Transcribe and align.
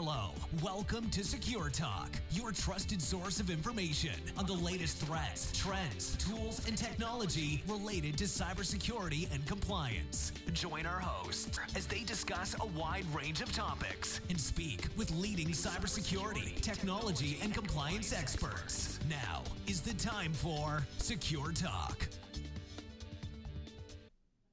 Hello, 0.00 0.30
welcome 0.62 1.10
to 1.10 1.24
Secure 1.24 1.70
Talk, 1.70 2.10
your 2.30 2.52
trusted 2.52 3.02
source 3.02 3.40
of 3.40 3.50
information 3.50 4.12
on 4.36 4.46
the 4.46 4.52
latest 4.52 4.98
threats, 4.98 5.50
trends, 5.58 6.16
tools, 6.18 6.64
and 6.68 6.78
technology 6.78 7.64
related 7.66 8.16
to 8.18 8.24
cybersecurity 8.26 9.26
and 9.34 9.44
compliance. 9.44 10.30
Join 10.52 10.86
our 10.86 11.00
hosts 11.00 11.58
as 11.74 11.88
they 11.88 12.04
discuss 12.04 12.54
a 12.60 12.66
wide 12.78 13.06
range 13.12 13.40
of 13.40 13.52
topics 13.52 14.20
and 14.30 14.40
speak 14.40 14.86
with 14.96 15.10
leading 15.10 15.48
cybersecurity, 15.48 16.60
technology, 16.60 17.36
and 17.42 17.52
compliance 17.52 18.12
experts. 18.12 19.00
Now 19.10 19.42
is 19.66 19.80
the 19.80 19.94
time 19.94 20.32
for 20.32 20.86
Secure 20.98 21.50
Talk. 21.50 22.06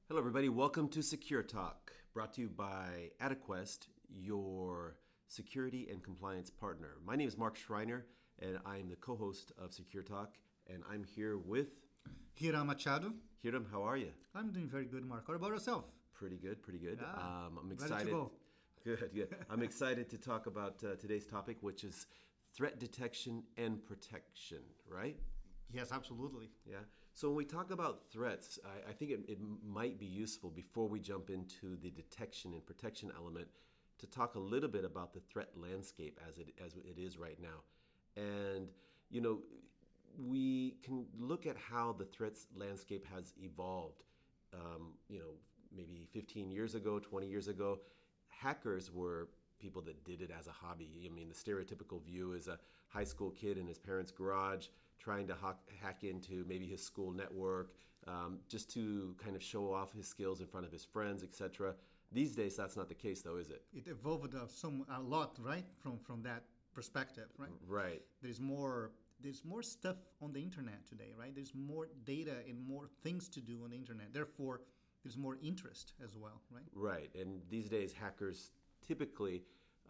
Hello, 0.08 0.18
everybody. 0.18 0.48
Welcome 0.48 0.88
to 0.88 1.04
Secure 1.04 1.44
Talk, 1.44 1.92
brought 2.12 2.32
to 2.32 2.40
you 2.40 2.48
by 2.48 3.12
AdaQuest, 3.22 3.86
your 4.08 4.96
security 5.26 5.88
and 5.90 6.02
compliance 6.02 6.50
partner. 6.50 6.96
My 7.04 7.16
name 7.16 7.28
is 7.28 7.36
Mark 7.36 7.56
Schreiner, 7.56 8.06
and 8.40 8.58
I 8.64 8.78
am 8.78 8.88
the 8.88 8.96
co 8.96 9.16
host 9.16 9.52
of 9.58 9.72
Secure 9.72 10.02
Talk, 10.02 10.34
and 10.72 10.82
I'm 10.90 11.04
here 11.04 11.38
with 11.38 11.68
Hiram 12.40 12.68
Machado. 12.68 13.12
Hiram. 13.42 13.66
How 13.70 13.82
are 13.82 13.96
you? 13.96 14.10
I'm 14.34 14.52
doing 14.52 14.68
very 14.68 14.84
good, 14.84 15.04
Mark. 15.04 15.28
What 15.28 15.36
about 15.36 15.50
yourself? 15.50 15.84
Pretty 16.14 16.36
good, 16.36 16.62
pretty 16.62 16.78
good. 16.78 16.98
Yeah. 17.00 17.22
Um, 17.22 17.58
I'm 17.62 17.72
excited. 17.72 18.10
go. 18.10 18.30
Good, 18.84 19.10
yeah. 19.12 19.24
I'm 19.50 19.64
excited 19.64 20.08
to 20.10 20.16
talk 20.16 20.46
about 20.46 20.76
uh, 20.84 20.94
today's 20.94 21.26
topic, 21.26 21.56
which 21.60 21.82
is 21.82 22.06
threat 22.54 22.78
detection 22.78 23.42
and 23.56 23.84
protection, 23.84 24.60
right? 24.88 25.16
Yes, 25.72 25.90
absolutely. 25.90 26.50
Yeah. 26.64 26.76
So 27.12 27.26
when 27.26 27.36
we 27.36 27.44
talk 27.44 27.72
about 27.72 28.02
threats, 28.12 28.60
I, 28.64 28.90
I 28.90 28.92
think 28.92 29.10
it, 29.10 29.20
it 29.26 29.38
might 29.66 29.98
be 29.98 30.06
useful 30.06 30.50
before 30.50 30.88
we 30.88 31.00
jump 31.00 31.30
into 31.30 31.76
the 31.82 31.90
detection 31.90 32.52
and 32.54 32.64
protection 32.64 33.10
element 33.16 33.48
to 33.98 34.06
talk 34.06 34.34
a 34.34 34.38
little 34.38 34.68
bit 34.68 34.84
about 34.84 35.12
the 35.14 35.20
threat 35.20 35.48
landscape 35.56 36.20
as 36.28 36.38
it 36.38 36.48
as 36.64 36.76
it 36.76 36.98
is 36.98 37.18
right 37.18 37.38
now. 37.40 37.62
And 38.16 38.68
you 39.10 39.20
know, 39.20 39.38
we 40.18 40.76
can 40.82 41.06
look 41.18 41.46
at 41.46 41.56
how 41.56 41.94
the 41.98 42.04
threats 42.04 42.46
landscape 42.56 43.04
has 43.14 43.34
evolved. 43.42 44.02
Um, 44.54 44.94
you 45.08 45.18
know, 45.18 45.34
maybe 45.74 46.08
15 46.12 46.50
years 46.50 46.74
ago, 46.74 46.98
20 46.98 47.26
years 47.26 47.48
ago, 47.48 47.80
hackers 48.28 48.90
were 48.92 49.28
people 49.58 49.82
that 49.82 50.04
did 50.04 50.20
it 50.20 50.30
as 50.36 50.46
a 50.46 50.52
hobby. 50.52 50.90
I 51.04 51.14
mean, 51.14 51.28
the 51.28 51.34
stereotypical 51.34 52.02
view 52.02 52.32
is 52.32 52.48
a 52.48 52.58
high 52.88 53.04
school 53.04 53.30
kid 53.30 53.58
in 53.58 53.66
his 53.66 53.78
parents' 53.78 54.10
garage 54.10 54.66
trying 54.98 55.26
to 55.26 55.34
hack, 55.34 55.56
hack 55.82 56.04
into 56.04 56.44
maybe 56.48 56.66
his 56.66 56.82
school 56.82 57.12
network 57.12 57.72
um, 58.06 58.38
just 58.48 58.70
to 58.74 59.14
kind 59.22 59.36
of 59.36 59.42
show 59.42 59.72
off 59.72 59.92
his 59.92 60.06
skills 60.06 60.40
in 60.40 60.46
front 60.46 60.66
of 60.66 60.72
his 60.72 60.84
friends, 60.84 61.22
etc. 61.22 61.74
These 62.16 62.34
days, 62.34 62.56
that's 62.56 62.78
not 62.78 62.88
the 62.88 62.94
case, 62.94 63.20
though, 63.20 63.36
is 63.36 63.50
it? 63.50 63.62
It 63.74 63.86
evolved 63.88 64.34
uh, 64.34 64.46
some 64.48 64.86
a 64.90 65.02
lot, 65.02 65.38
right, 65.38 65.66
from 65.82 65.98
from 65.98 66.22
that 66.22 66.44
perspective, 66.72 67.28
right? 67.36 67.50
Right. 67.68 68.00
There's 68.22 68.40
more 68.40 68.92
there's 69.22 69.44
more 69.44 69.62
stuff 69.62 69.96
on 70.22 70.32
the 70.32 70.40
internet 70.40 70.86
today, 70.86 71.12
right? 71.18 71.34
There's 71.34 71.54
more 71.54 71.88
data 72.04 72.36
and 72.48 72.58
more 72.66 72.88
things 73.02 73.28
to 73.28 73.40
do 73.42 73.64
on 73.64 73.70
the 73.70 73.76
internet. 73.76 74.14
Therefore, 74.14 74.62
there's 75.02 75.18
more 75.18 75.36
interest 75.42 75.92
as 76.02 76.16
well, 76.16 76.40
right? 76.50 76.64
Right. 76.74 77.10
And 77.14 77.42
these 77.50 77.68
days, 77.68 77.92
hackers 77.92 78.50
typically 78.86 79.42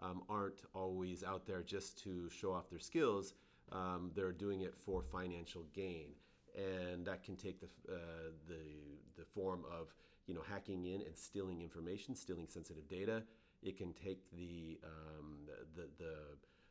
um, 0.02 0.22
aren't 0.28 0.62
always 0.74 1.22
out 1.22 1.46
there 1.46 1.62
just 1.62 1.96
to 2.04 2.28
show 2.28 2.52
off 2.52 2.68
their 2.68 2.80
skills. 2.80 3.34
Um, 3.70 4.10
they're 4.16 4.32
doing 4.32 4.62
it 4.62 4.74
for 4.76 5.00
financial 5.02 5.64
gain, 5.72 6.08
and 6.56 7.04
that 7.06 7.22
can 7.22 7.36
take 7.36 7.60
the 7.60 7.68
uh, 7.92 8.30
the 8.48 9.18
the 9.18 9.24
form 9.24 9.64
of 9.70 9.94
you 10.26 10.34
know 10.34 10.42
hacking 10.48 10.86
in 10.86 11.02
and 11.02 11.16
stealing 11.16 11.62
information, 11.62 12.14
stealing 12.14 12.46
sensitive 12.48 12.88
data. 12.88 13.22
It 13.62 13.76
can 13.76 13.92
take 13.92 14.30
the 14.32 14.78
um, 14.84 15.38
the, 15.74 15.88
the 15.98 16.14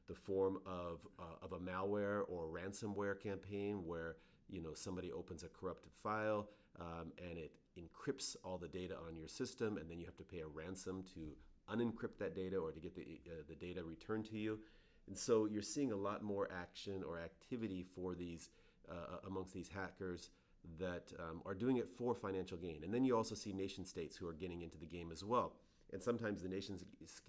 the 0.08 0.16
form 0.16 0.59
of 0.66 1.00
uh, 1.19 1.44
of 1.44 1.53
a 1.53 1.59
malware 1.59 2.23
or 2.28 2.47
ransomware 2.47 3.19
campaign 3.22 3.86
where 3.86 4.17
you 4.50 4.61
know 4.61 4.73
somebody 4.73 5.11
opens 5.11 5.44
a 5.44 5.47
corrupted 5.47 5.91
file 5.94 6.50
um, 6.79 7.12
and 7.17 7.38
it 7.38 7.52
encrypts 7.78 8.35
all 8.44 8.57
the 8.57 8.67
data 8.67 8.96
on 9.07 9.16
your 9.16 9.28
system, 9.28 9.78
and 9.78 9.90
then 9.90 10.00
you 10.00 10.06
have 10.06 10.17
to 10.17 10.23
pay 10.23 10.40
a 10.40 10.47
ransom 10.47 11.03
to 11.13 11.35
unencrypt 11.73 12.17
that 12.19 12.35
data 12.35 12.57
or 12.57 12.72
to 12.72 12.79
get 12.79 12.96
the 12.96 13.19
uh, 13.28 13.44
the 13.47 13.56
data 13.56 13.84
returned 13.84 14.25
to 14.25 14.38
you. 14.38 14.59
And 15.07 15.17
so 15.17 15.46
you're 15.46 15.62
seeing 15.62 15.91
a 15.91 15.96
lot 15.96 16.23
more 16.23 16.50
action 16.52 17.03
or 17.03 17.19
activity 17.19 17.84
for 17.84 18.16
these 18.16 18.50
uh, 18.90 19.18
amongst 19.28 19.53
these 19.53 19.69
hackers 19.69 20.31
that 20.79 21.12
um, 21.19 21.41
are 21.46 21.53
doing 21.53 21.78
it 21.78 21.90
for 21.90 22.16
financial 22.16 22.57
gain. 22.57 22.84
And 22.84 22.94
then 22.94 23.03
you 23.03 23.16
also 23.16 23.35
see 23.35 23.53
nation 23.53 23.85
states 23.85 24.16
who 24.18 24.28
are 24.28 24.34
getting 24.34 24.62
into 24.62 24.78
the 24.78 24.85
game 24.85 25.12
as 25.12 25.23
well. 25.23 25.53
And 25.94 26.01
sometimes 26.01 26.41
the 26.41 26.50
nation 26.50 26.79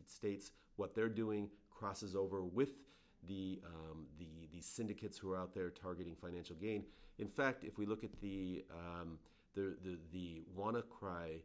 states, 0.06 0.52
what 0.76 0.94
they're 0.94 1.08
doing 1.08 1.50
crosses 1.70 2.16
over 2.16 2.42
with 2.42 2.70
the, 3.28 3.60
um, 3.66 4.06
the, 4.18 4.48
the 4.52 4.60
syndicates 4.60 5.18
who 5.18 5.30
are 5.30 5.36
out 5.36 5.54
there 5.54 5.70
targeting 5.70 6.14
financial 6.14 6.56
gain. 6.56 6.84
In 7.18 7.28
fact, 7.28 7.64
if 7.64 7.78
we 7.78 7.86
look 7.86 8.04
at 8.04 8.20
the, 8.20 8.64
um, 8.70 9.18
the, 9.54 9.76
the, 9.82 9.98
the 10.12 10.42
WannaCry 10.58 11.40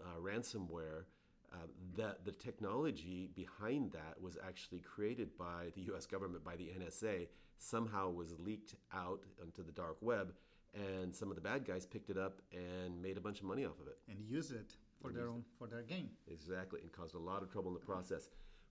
uh, 0.00 0.20
ransomware, 0.20 1.04
uh, 1.52 1.66
the, 1.94 2.16
the 2.24 2.32
technology 2.32 3.30
behind 3.34 3.92
that 3.92 4.20
was 4.20 4.36
actually 4.46 4.80
created 4.80 5.36
by 5.38 5.72
the 5.74 5.82
US 5.94 6.06
government, 6.06 6.44
by 6.44 6.56
the 6.56 6.70
NSA, 6.78 7.28
somehow 7.58 8.10
was 8.10 8.38
leaked 8.38 8.74
out 8.92 9.20
onto 9.40 9.64
the 9.64 9.72
dark 9.72 9.96
web, 10.00 10.32
and 10.74 11.14
some 11.14 11.30
of 11.30 11.36
the 11.36 11.40
bad 11.40 11.64
guys 11.64 11.86
picked 11.86 12.10
it 12.10 12.18
up 12.18 12.42
and 12.52 13.00
made 13.00 13.16
a 13.16 13.20
bunch 13.20 13.40
of 13.40 13.46
money 13.46 13.64
off 13.64 13.80
of 13.80 13.86
it. 13.86 13.98
And 14.08 14.18
used 14.20 14.52
it 14.52 14.74
for 15.00 15.08
And 15.08 15.16
their 15.16 15.28
own 15.28 15.44
for 15.58 15.66
their 15.66 15.82
gain. 15.82 16.10
Exactly, 16.30 16.80
and 16.82 16.92
caused 16.92 17.14
a 17.14 17.18
lot 17.18 17.42
of 17.42 17.50
trouble 17.50 17.68
in 17.68 17.74
the 17.74 17.86
process. 17.86 18.28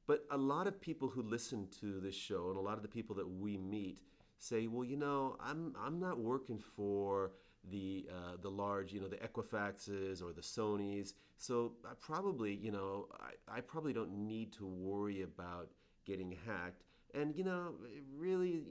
But 0.07 0.25
a 0.29 0.37
lot 0.37 0.67
of 0.67 0.79
people 0.79 1.09
who 1.09 1.23
listen 1.23 1.67
to 1.79 1.99
this 1.99 2.15
show 2.15 2.49
and 2.49 2.57
a 2.57 2.61
lot 2.61 2.77
of 2.77 2.83
the 2.83 2.89
people 2.89 3.15
that 3.15 3.27
we 3.27 3.57
meet 3.57 3.99
say, 4.37 4.67
well, 4.67 4.83
you 4.83 4.97
know, 4.97 5.35
I'm 5.39 5.75
I'm 5.79 5.99
not 5.99 6.19
working 6.19 6.59
for 6.59 7.31
the 7.71 8.07
uh, 8.11 8.37
the 8.41 8.49
large, 8.49 8.93
you 8.93 9.01
know, 9.01 9.07
the 9.07 9.17
Equifaxes 9.17 10.21
or 10.21 10.33
the 10.33 10.41
Sonys, 10.41 11.13
so 11.37 11.73
I 11.85 11.93
probably, 11.99 12.53
you 12.53 12.71
know, 12.71 13.07
I, 13.19 13.57
I 13.57 13.61
probably 13.61 13.93
don't 13.93 14.11
need 14.27 14.53
to 14.53 14.65
worry 14.65 15.21
about 15.23 15.69
getting 16.05 16.37
hacked. 16.45 16.83
And 17.13 17.35
you 17.35 17.43
know, 17.43 17.73
really, 18.15 18.61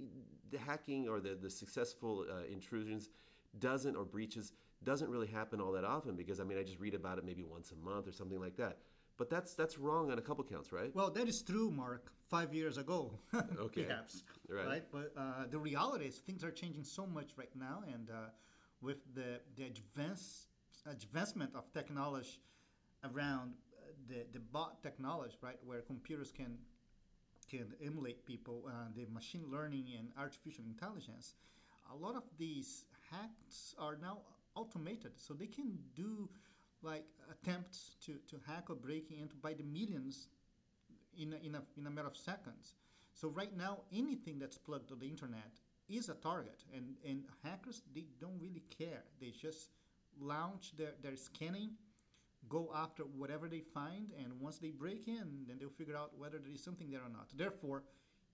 the 0.50 0.58
hacking 0.58 1.08
or 1.08 1.20
the 1.20 1.34
the 1.34 1.50
successful 1.50 2.26
uh, 2.30 2.44
intrusions 2.50 3.10
doesn't 3.58 3.96
or 3.96 4.04
breaches 4.04 4.52
doesn't 4.82 5.08
really 5.08 5.26
happen 5.28 5.60
all 5.60 5.72
that 5.72 5.84
often 5.84 6.14
because 6.16 6.40
I 6.40 6.44
mean 6.44 6.58
I 6.58 6.62
just 6.62 6.78
read 6.80 6.94
about 6.94 7.18
it 7.18 7.24
maybe 7.24 7.42
once 7.42 7.72
a 7.72 7.76
month 7.76 8.06
or 8.06 8.12
something 8.12 8.40
like 8.40 8.56
that. 8.56 8.78
But 9.16 9.30
that's 9.30 9.54
that's 9.54 9.78
wrong 9.78 10.10
on 10.10 10.18
a 10.18 10.22
couple 10.22 10.44
counts, 10.44 10.72
right? 10.72 10.90
Well, 10.94 11.10
that 11.10 11.28
is 11.28 11.42
true, 11.42 11.70
Mark. 11.70 12.10
Five 12.28 12.52
years 12.52 12.78
ago, 12.78 13.12
Okay. 13.58 13.84
perhaps, 13.84 14.24
Right. 14.48 14.82
But 14.90 15.12
uh, 15.16 15.46
the 15.48 15.58
reality 15.58 16.06
is, 16.06 16.18
things 16.18 16.42
are 16.42 16.50
changing 16.50 16.82
so 16.82 17.06
much 17.06 17.30
right 17.36 17.54
now, 17.54 17.84
and 17.92 18.10
uh, 18.10 18.30
with 18.84 18.98
the 19.14 19.40
the 19.56 19.64
advance 19.64 20.46
advancement 20.86 21.50
of 21.54 21.72
technology 21.72 22.38
around 23.10 23.52
uh, 23.52 23.92
the 24.08 24.20
the 24.32 24.40
bot 24.52 24.82
technology, 24.82 25.36
right, 25.42 25.58
where 25.64 25.80
computers 25.80 26.30
can 26.30 26.58
can 27.50 27.66
emulate 27.82 28.24
people, 28.26 28.64
uh, 28.66 28.88
the 28.96 29.06
machine 29.12 29.44
learning 29.50 29.86
and 29.98 30.08
artificial 30.18 30.64
intelligence, 30.64 31.34
a 31.92 31.96
lot 31.96 32.16
of 32.16 32.24
these 32.38 32.84
hacks 33.10 33.74
are 33.78 33.96
now 34.00 34.18
automated, 34.54 35.12
so 35.16 35.34
they 35.34 35.46
can 35.46 35.78
do 35.94 36.28
like 36.82 37.04
attempts 37.30 37.96
to, 38.04 38.14
to 38.28 38.36
hack 38.46 38.64
or 38.68 38.74
break 38.74 39.10
into 39.10 39.36
by 39.36 39.54
the 39.54 39.62
millions 39.62 40.28
in 41.18 41.32
a, 41.32 41.46
in, 41.46 41.54
a, 41.54 41.62
in 41.78 41.86
a 41.86 41.90
matter 41.90 42.08
of 42.08 42.16
seconds. 42.16 42.74
So 43.14 43.28
right 43.28 43.56
now, 43.56 43.80
anything 43.92 44.38
that's 44.38 44.58
plugged 44.58 44.88
to 44.88 44.94
the 44.94 45.06
internet 45.06 45.52
is 45.88 46.08
a 46.08 46.14
target, 46.14 46.64
and, 46.74 46.94
and 47.06 47.24
hackers 47.42 47.82
they 47.94 48.06
don't 48.20 48.40
really 48.40 48.62
care. 48.78 49.04
They 49.20 49.30
just 49.30 49.70
launch 50.20 50.72
their, 50.76 50.92
their 51.02 51.16
scanning, 51.16 51.72
go 52.48 52.70
after 52.74 53.02
whatever 53.02 53.48
they 53.48 53.60
find, 53.60 54.12
and 54.18 54.40
once 54.40 54.58
they 54.58 54.70
break 54.70 55.08
in, 55.08 55.44
then 55.46 55.56
they'll 55.58 55.68
figure 55.68 55.96
out 55.96 56.12
whether 56.16 56.38
there 56.38 56.52
is 56.52 56.62
something 56.62 56.90
there 56.90 57.00
or 57.00 57.10
not. 57.10 57.28
Therefore, 57.36 57.82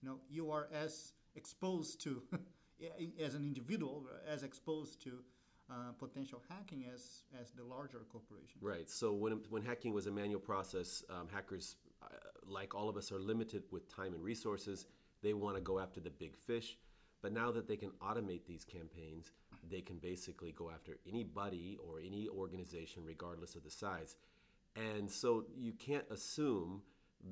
you 0.02 0.08
know 0.08 0.16
you 0.28 0.50
are 0.50 0.68
as 0.72 1.12
exposed 1.34 2.00
to 2.02 2.22
as 3.24 3.34
an 3.34 3.42
individual 3.42 4.04
as 4.26 4.42
exposed 4.42 5.02
to 5.02 5.22
uh, 5.70 5.92
potential 5.98 6.42
hacking 6.48 6.84
as 6.92 7.22
as 7.40 7.50
the 7.50 7.62
larger 7.62 8.00
corporation. 8.10 8.58
Right. 8.60 8.88
So 8.88 9.12
when 9.12 9.40
when 9.50 9.62
hacking 9.62 9.92
was 9.92 10.06
a 10.06 10.10
manual 10.10 10.40
process, 10.40 11.04
um, 11.10 11.28
hackers, 11.32 11.76
uh, 12.02 12.06
like 12.46 12.74
all 12.74 12.88
of 12.88 12.96
us, 12.96 13.12
are 13.12 13.20
limited 13.20 13.64
with 13.70 13.88
time 13.94 14.14
and 14.14 14.22
resources. 14.22 14.86
They 15.22 15.34
want 15.34 15.56
to 15.56 15.60
go 15.60 15.78
after 15.78 16.00
the 16.00 16.10
big 16.10 16.36
fish. 16.36 16.78
But 17.22 17.32
now 17.32 17.50
that 17.52 17.68
they 17.68 17.76
can 17.76 17.90
automate 18.02 18.46
these 18.46 18.64
campaigns, 18.64 19.32
they 19.70 19.80
can 19.80 19.98
basically 19.98 20.52
go 20.52 20.70
after 20.70 20.98
anybody 21.06 21.78
or 21.86 22.00
any 22.00 22.28
organization, 22.28 23.02
regardless 23.04 23.54
of 23.54 23.64
the 23.64 23.70
size. 23.70 24.16
And 24.76 25.10
so 25.10 25.44
you 25.56 25.72
can't 25.72 26.04
assume 26.10 26.82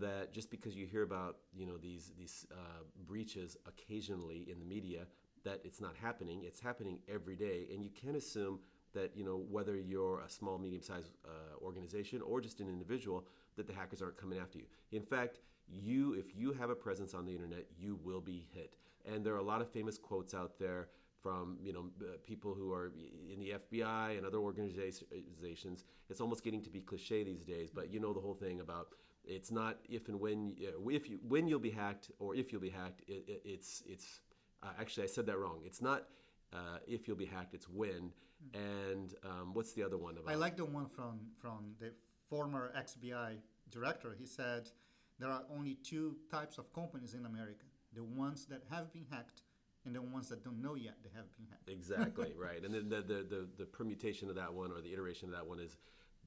that 0.01 0.33
just 0.33 0.51
because 0.51 0.77
you 0.77 0.87
hear 0.87 1.03
about 1.03 1.39
you 1.57 1.65
know 1.67 1.79
these 1.79 2.13
these 2.19 2.47
uh, 2.53 2.83
breaches 3.07 3.57
occasionally 3.67 4.47
in 4.51 4.59
the 4.59 4.67
media 4.67 5.07
that 5.45 5.61
it's 5.65 5.81
not 5.81 5.95
happening. 5.97 6.43
It's 6.45 6.61
happening 6.61 6.99
every 7.09 7.37
day, 7.37 7.67
and 7.73 7.83
you 7.83 7.91
can't 7.91 8.17
assume 8.17 8.59
that 8.95 9.13
you 9.17 9.25
know 9.25 9.45
whether 9.51 9.77
you're 9.77 10.21
a 10.21 10.29
small, 10.29 10.59
medium-sized 10.59 11.11
uh, 11.25 11.65
organization 11.65 12.21
or 12.23 12.41
just 12.41 12.61
an 12.61 12.69
individual 12.69 13.25
that 13.57 13.67
the 13.67 13.73
hackers 13.73 14.03
aren't 14.03 14.17
coming 14.17 14.39
after 14.39 14.59
you. 14.59 14.65
In 14.93 15.03
fact, 15.03 15.41
you 15.69 16.15
if 16.15 16.37
you 16.37 16.53
have 16.53 16.71
a 16.71 16.75
presence 16.75 17.15
on 17.15 17.25
the 17.25 17.33
internet, 17.33 17.67
you 17.79 17.99
will 18.03 18.21
be 18.21 18.47
hit. 18.53 18.77
And 19.11 19.25
there 19.25 19.35
are 19.35 19.39
a 19.39 19.51
lot 19.53 19.61
of 19.61 19.71
famous 19.71 19.99
quotes 19.99 20.35
out 20.35 20.59
there 20.59 20.89
from 21.23 21.59
you 21.61 21.73
know 21.73 21.87
uh, 22.01 22.17
people 22.25 22.55
who 22.55 22.73
are 22.73 22.93
in 23.33 23.41
the 23.41 23.55
FBI 23.63 24.17
and 24.17 24.27
other 24.27 24.39
organizations. 24.39 25.85
It's 26.09 26.21
almost 26.21 26.45
getting 26.45 26.63
to 26.63 26.71
be 26.71 26.81
cliche 26.81 27.25
these 27.25 27.45
days, 27.45 27.71
but 27.71 27.93
you 27.93 28.01
know 28.01 28.13
the 28.13 28.21
whole 28.21 28.35
thing 28.35 28.61
about 28.61 28.89
it's 29.25 29.51
not 29.51 29.79
if 29.89 30.09
and 30.09 30.19
when 30.21 30.55
uh, 30.63 30.89
if 30.89 31.09
you 31.11 31.19
when 31.27 31.47
you'll 31.47 31.59
be 31.59 31.71
hacked 31.71 32.11
or 32.19 32.35
if 32.35 32.53
you'll 32.53 32.61
be 32.61 32.71
hacked. 32.71 33.03
It, 33.09 33.25
it, 33.29 33.43
it's 33.45 33.83
it's 33.87 34.21
uh, 34.63 34.69
actually 34.81 35.05
I 35.05 35.07
said 35.09 35.27
that 35.27 35.39
wrong. 35.39 35.61
It's 35.65 35.83
not 35.83 36.05
uh, 36.53 36.79
if 36.87 37.07
you'll 37.07 37.17
be 37.17 37.27
hacked. 37.27 37.55
It's 37.55 37.69
when. 37.69 38.13
And 38.55 39.15
um, 39.25 39.53
what's 39.53 39.73
the 39.73 39.83
other 39.83 39.99
one 39.99 40.17
about? 40.17 40.31
I 40.33 40.37
like 40.37 40.57
the 40.57 40.65
one 40.65 40.87
from 40.87 41.19
from 41.41 41.75
the 41.81 41.91
former 42.31 42.73
FBI 42.77 43.37
director. 43.71 44.15
He 44.17 44.27
said 44.27 44.71
there 45.19 45.29
are 45.29 45.43
only 45.55 45.75
two 45.83 46.17
types 46.31 46.57
of 46.57 46.73
companies 46.73 47.15
in 47.15 47.27
America: 47.27 47.67
the 47.95 48.05
ones 48.05 48.47
that 48.47 48.63
have 48.71 48.93
been 48.93 49.07
hacked 49.11 49.43
and 49.85 49.95
the 49.95 50.03
ones 50.03 50.29
that 50.29 50.45
don't 50.45 50.61
know 50.61 50.75
yet 50.75 50.97
they 51.03 51.11
have 51.15 51.27
been 51.37 51.47
hacked. 51.51 51.69
Exactly 51.69 52.35
right. 52.39 52.65
And 52.65 52.75
then 52.75 52.89
the, 52.89 53.03
the, 53.03 53.27
the, 53.29 53.49
the, 53.59 53.65
permutation 53.65 54.29
of 54.29 54.37
that 54.37 54.53
one 54.53 54.71
or 54.71 54.81
the 54.81 54.93
iteration 54.93 55.29
of 55.29 55.35
that 55.35 55.47
one 55.47 55.61
is 55.61 55.77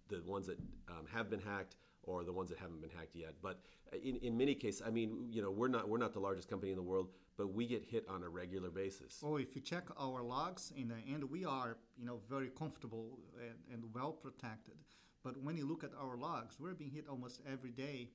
the 0.09 0.21
ones 0.25 0.47
that 0.47 0.59
um, 0.89 1.05
have 1.13 1.29
been 1.29 1.39
hacked 1.39 1.75
or 2.03 2.23
the 2.23 2.33
ones 2.33 2.49
that 2.49 2.57
haven't 2.57 2.81
been 2.81 2.89
hacked 2.89 3.15
yet. 3.15 3.35
But 3.41 3.61
uh, 3.93 3.97
in, 3.97 4.17
in 4.17 4.37
many 4.37 4.55
cases, 4.55 4.81
I 4.85 4.89
mean, 4.89 5.27
you 5.29 5.41
know, 5.41 5.51
we're 5.51 5.67
not 5.67 5.87
we're 5.87 5.99
not 5.99 6.13
the 6.13 6.19
largest 6.19 6.49
company 6.49 6.71
in 6.71 6.77
the 6.77 6.83
world, 6.83 7.09
but 7.37 7.53
we 7.53 7.67
get 7.67 7.83
hit 7.83 8.05
on 8.09 8.23
a 8.23 8.29
regular 8.29 8.69
basis. 8.69 9.19
Oh, 9.23 9.37
if 9.37 9.55
you 9.55 9.61
check 9.61 9.83
our 9.97 10.23
logs, 10.23 10.73
in 10.75 10.87
the 10.89 11.13
end, 11.13 11.23
we 11.23 11.45
are 11.45 11.77
you 11.97 12.05
know 12.05 12.19
very 12.29 12.49
comfortable 12.49 13.19
and, 13.39 13.57
and 13.71 13.83
well 13.93 14.11
protected. 14.11 14.75
But 15.23 15.37
when 15.43 15.55
you 15.55 15.67
look 15.67 15.83
at 15.83 15.91
our 16.01 16.17
logs, 16.17 16.59
we're 16.59 16.73
being 16.73 16.91
hit 16.91 17.05
almost 17.07 17.41
every 17.51 17.71
day, 17.71 18.09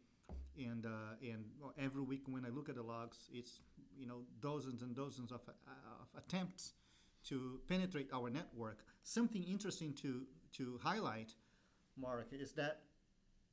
and 0.58 0.86
uh, 0.86 1.16
and 1.22 1.44
every 1.78 2.02
week 2.02 2.22
when 2.26 2.44
I 2.44 2.48
look 2.48 2.68
at 2.68 2.74
the 2.76 2.82
logs, 2.82 3.28
it's 3.32 3.60
you 3.96 4.06
know 4.06 4.22
dozens 4.40 4.82
and 4.82 4.94
dozens 4.94 5.32
of, 5.32 5.40
uh, 5.48 6.02
of 6.02 6.22
attempts 6.22 6.74
to 7.28 7.60
penetrate 7.68 8.08
our 8.12 8.30
network. 8.30 8.80
Something 9.02 9.42
interesting 9.44 9.92
to 10.02 10.26
to 10.56 10.78
highlight, 10.82 11.34
Mark, 11.96 12.28
is 12.32 12.52
that 12.52 12.82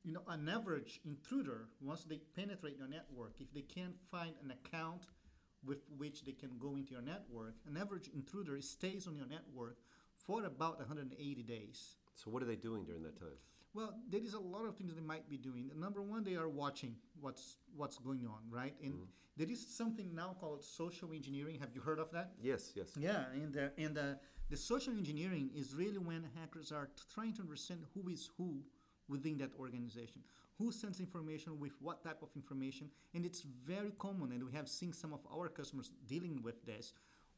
you 0.02 0.12
know 0.12 0.22
an 0.28 0.48
average 0.48 1.00
intruder 1.04 1.68
once 1.80 2.04
they 2.04 2.20
penetrate 2.36 2.76
your 2.76 2.88
network, 2.88 3.34
if 3.40 3.52
they 3.52 3.62
can't 3.62 3.96
find 4.10 4.34
an 4.42 4.52
account 4.52 5.06
with 5.64 5.78
which 5.96 6.24
they 6.24 6.32
can 6.32 6.50
go 6.58 6.76
into 6.76 6.92
your 6.92 7.02
network, 7.02 7.54
an 7.66 7.76
average 7.76 8.10
intruder 8.14 8.60
stays 8.60 9.06
on 9.06 9.16
your 9.16 9.26
network 9.26 9.78
for 10.16 10.44
about 10.44 10.78
180 10.78 11.42
days. 11.42 11.96
So 12.14 12.30
what 12.30 12.42
are 12.42 12.46
they 12.46 12.56
doing 12.56 12.84
during 12.84 13.02
that 13.02 13.18
time? 13.18 13.38
Well, 13.74 13.94
there 14.08 14.22
is 14.22 14.34
a 14.34 14.38
lot 14.38 14.66
of 14.66 14.76
things 14.76 14.94
they 14.94 15.00
might 15.00 15.28
be 15.28 15.36
doing. 15.36 15.70
Number 15.76 16.00
one, 16.00 16.22
they 16.22 16.36
are 16.36 16.48
watching 16.48 16.94
what's 17.20 17.56
what's 17.76 17.98
going 17.98 18.24
on, 18.26 18.38
right? 18.48 18.74
And 18.82 18.92
mm-hmm. 18.92 19.04
there 19.36 19.50
is 19.50 19.66
something 19.66 20.14
now 20.14 20.36
called 20.40 20.62
social 20.62 21.12
engineering. 21.12 21.58
Have 21.58 21.70
you 21.74 21.80
heard 21.80 21.98
of 21.98 22.10
that? 22.12 22.30
Yes, 22.40 22.72
yes. 22.76 22.90
Yeah, 22.96 23.24
and 23.34 23.52
the, 23.52 23.72
and 23.76 23.94
the, 23.96 24.18
the 24.48 24.56
social 24.56 24.92
engineering 24.92 25.50
is 25.56 25.74
really 25.74 25.98
when 25.98 26.24
hackers 26.38 26.70
are 26.70 26.88
trying 27.12 27.32
to 27.34 27.42
understand 27.42 27.80
who 27.94 28.08
is 28.08 28.30
who 28.38 28.62
within 29.08 29.36
that 29.38 29.50
organization, 29.58 30.22
who 30.56 30.70
sends 30.70 31.00
information 31.00 31.58
with 31.58 31.72
what 31.80 32.02
type 32.04 32.22
of 32.22 32.28
information, 32.36 32.88
and 33.12 33.26
it's 33.26 33.40
very 33.40 33.90
common. 33.98 34.30
And 34.30 34.44
we 34.44 34.52
have 34.52 34.68
seen 34.68 34.92
some 34.92 35.12
of 35.12 35.20
our 35.34 35.48
customers 35.48 35.92
dealing 36.06 36.40
with 36.42 36.64
this 36.64 36.92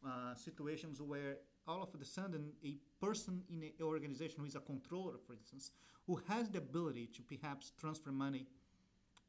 uh, 0.06 0.34
situations 0.34 1.00
where 1.00 1.38
all 1.66 1.82
of 1.82 2.00
a 2.00 2.04
sudden 2.04 2.52
a 2.64 2.76
person 3.04 3.42
in 3.50 3.62
an 3.62 3.72
organization 3.82 4.36
who 4.40 4.46
is 4.46 4.54
a 4.54 4.60
controller, 4.60 5.14
for 5.26 5.34
instance, 5.34 5.70
who 6.06 6.20
has 6.28 6.48
the 6.48 6.58
ability 6.58 7.08
to 7.14 7.22
perhaps 7.22 7.72
transfer 7.78 8.12
money 8.12 8.46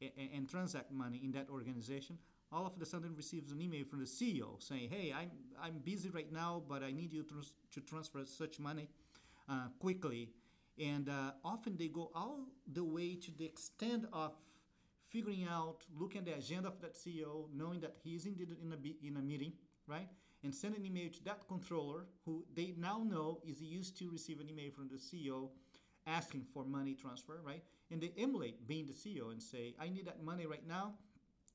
and, 0.00 0.12
and 0.34 0.48
transact 0.48 0.92
money 0.92 1.20
in 1.24 1.32
that 1.32 1.48
organization, 1.50 2.18
all 2.52 2.66
of 2.66 2.80
a 2.80 2.86
sudden 2.86 3.14
receives 3.16 3.52
an 3.52 3.60
email 3.60 3.84
from 3.84 4.00
the 4.00 4.06
CEO 4.06 4.62
saying, 4.62 4.88
"Hey, 4.90 5.12
I'm 5.12 5.30
I'm 5.60 5.78
busy 5.84 6.08
right 6.08 6.32
now, 6.32 6.62
but 6.68 6.82
I 6.82 6.92
need 6.92 7.12
you 7.12 7.22
to, 7.24 7.42
to 7.72 7.80
transfer 7.80 8.24
such 8.24 8.58
money 8.58 8.88
uh, 9.48 9.68
quickly." 9.78 10.30
And 10.80 11.08
uh, 11.08 11.32
often 11.44 11.76
they 11.76 11.88
go 11.88 12.10
all 12.14 12.46
the 12.72 12.84
way 12.84 13.16
to 13.16 13.30
the 13.36 13.44
extent 13.44 14.06
of 14.12 14.32
figuring 15.08 15.46
out, 15.50 15.84
looking 15.98 16.20
at 16.20 16.26
the 16.26 16.34
agenda 16.34 16.68
of 16.68 16.80
that 16.80 16.94
CEO, 16.94 17.46
knowing 17.52 17.80
that 17.80 17.96
he 18.02 18.14
is 18.14 18.26
indeed 18.26 18.56
in 18.62 18.72
a 18.72 19.06
in 19.06 19.16
a 19.16 19.22
meeting, 19.22 19.52
right? 19.86 20.08
And 20.44 20.54
send 20.54 20.76
an 20.76 20.84
email 20.84 21.08
to 21.10 21.24
that 21.24 21.46
controller 21.48 22.06
who 22.24 22.44
they 22.54 22.74
now 22.78 23.02
know 23.04 23.40
is 23.46 23.60
used 23.60 23.98
to 23.98 24.10
receive 24.10 24.40
an 24.40 24.48
email 24.48 24.70
from 24.70 24.88
the 24.88 24.96
CEO 24.96 25.48
asking 26.06 26.42
for 26.42 26.64
money 26.64 26.94
transfer, 26.94 27.40
right? 27.44 27.62
And 27.90 28.00
they 28.00 28.12
emulate 28.16 28.66
being 28.66 28.86
the 28.86 28.92
CEO 28.92 29.30
and 29.32 29.42
say, 29.42 29.74
I 29.80 29.88
need 29.88 30.06
that 30.06 30.22
money 30.22 30.46
right 30.46 30.66
now. 30.66 30.94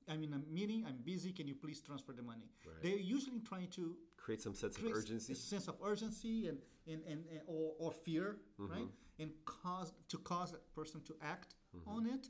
I'm 0.10 0.22
in 0.24 0.34
a 0.34 0.40
meeting, 0.52 0.84
I'm 0.86 0.98
busy, 1.04 1.32
can 1.32 1.48
you 1.48 1.56
please 1.56 1.80
transfer 1.80 2.12
the 2.12 2.22
money? 2.22 2.50
Right. 2.66 2.76
They're 2.82 2.98
usually 2.98 3.40
trying 3.40 3.70
to 3.70 3.96
create 4.18 4.42
some 4.42 4.54
sense 4.54 4.78
of 4.78 4.84
urgency. 4.86 5.32
A 5.32 5.36
sense 5.36 5.68
of 5.70 5.76
urgency 5.84 6.48
and, 6.48 6.58
and, 6.88 7.02
and, 7.08 7.24
and 7.32 7.42
or, 7.48 7.72
or 7.80 7.92
fear, 7.92 8.38
mm-hmm. 8.60 8.72
right? 8.72 8.88
And 9.20 9.32
cause 9.46 9.94
to 10.10 10.18
cause 10.18 10.52
that 10.52 10.76
person 10.76 11.02
to 11.08 11.16
act 11.22 11.56
mm-hmm. 11.76 11.90
on 11.90 12.06
it. 12.08 12.28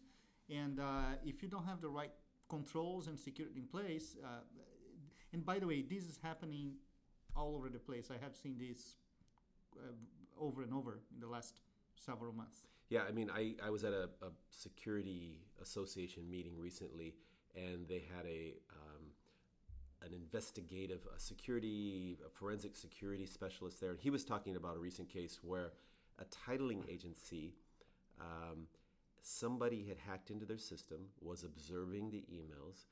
And 0.54 0.80
uh, 0.80 1.16
if 1.26 1.42
you 1.42 1.50
don't 1.50 1.66
have 1.66 1.82
the 1.82 1.90
right 1.90 2.12
controls 2.50 3.08
and 3.08 3.18
security 3.18 3.60
in 3.60 3.66
place, 3.66 4.18
uh, 4.24 4.42
and 5.34 5.46
by 5.46 5.60
the 5.60 5.68
way, 5.68 5.82
this 5.82 6.04
is 6.04 6.20
happening 6.22 6.74
all 7.36 7.56
over 7.56 7.70
the 7.70 7.80
place. 7.80 8.10
I 8.12 8.24
have 8.24 8.36
seen 8.36 8.58
this 8.58 8.96
uh, 9.76 9.92
over 10.40 10.62
and 10.62 10.74
over 10.74 11.00
in 11.14 11.20
the 11.20 11.28
last 11.28 11.60
several 11.96 12.34
months. 12.34 12.68
Yeah, 12.90 13.02
I 13.08 13.12
mean, 13.12 13.30
I, 13.34 13.56
I 13.64 13.70
was 13.70 13.84
at 13.84 13.94
a, 13.94 14.10
a 14.22 14.30
security 14.52 15.40
association 15.62 16.30
meeting 16.30 16.54
recently, 16.60 17.16
and 17.56 17.88
they 17.88 18.04
had 18.16 18.26
a 18.26 18.54
um, 18.72 19.06
an 20.06 20.14
investigative 20.14 21.02
a 21.16 21.20
security 21.20 22.20
a 22.26 22.30
forensic 22.30 22.76
security 22.76 23.26
specialist 23.26 23.82
there, 23.82 23.92
and 23.92 24.00
he 24.00 24.10
was 24.10 24.24
talking 24.24 24.56
about 24.56 24.76
a 24.76 24.80
recent 24.80 25.10
case 25.10 25.40
where 25.42 25.72
a 26.20 26.26
titling 26.26 26.88
agency. 26.90 27.56
Um, 28.22 28.68
somebody 29.26 29.86
had 29.88 29.98
hacked 29.98 30.30
into 30.30 30.46
their 30.46 30.58
system, 30.58 31.00
was 31.22 31.44
observing 31.44 32.12
the 32.12 32.24
emails. 32.32 32.86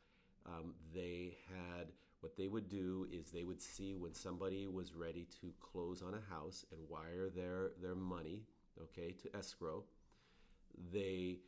Um, 0.45 0.73
they 0.93 1.37
had 1.49 1.91
what 2.21 2.37
they 2.37 2.47
would 2.47 2.69
do 2.69 3.07
is 3.11 3.31
they 3.31 3.43
would 3.43 3.61
see 3.61 3.95
when 3.95 4.13
somebody 4.13 4.67
was 4.67 4.93
ready 4.93 5.27
to 5.41 5.51
close 5.59 6.01
on 6.01 6.13
a 6.13 6.33
house 6.33 6.65
and 6.71 6.79
wire 6.87 7.29
their, 7.29 7.71
their 7.81 7.95
money, 7.95 8.43
okay, 8.81 9.11
to 9.11 9.35
escrow. 9.35 9.83
They 10.93 11.39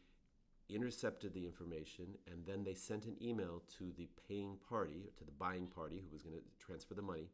intercepted 0.69 1.33
the 1.33 1.45
information 1.45 2.07
and 2.31 2.43
then 2.45 2.63
they 2.63 2.73
sent 2.73 3.05
an 3.05 3.15
email 3.21 3.61
to 3.77 3.91
the 3.95 4.09
paying 4.27 4.57
party, 4.67 5.11
to 5.17 5.23
the 5.23 5.31
buying 5.31 5.67
party 5.67 6.01
who 6.03 6.11
was 6.11 6.23
going 6.23 6.35
to 6.35 6.65
transfer 6.65 6.95
the 6.95 7.01
money, 7.03 7.29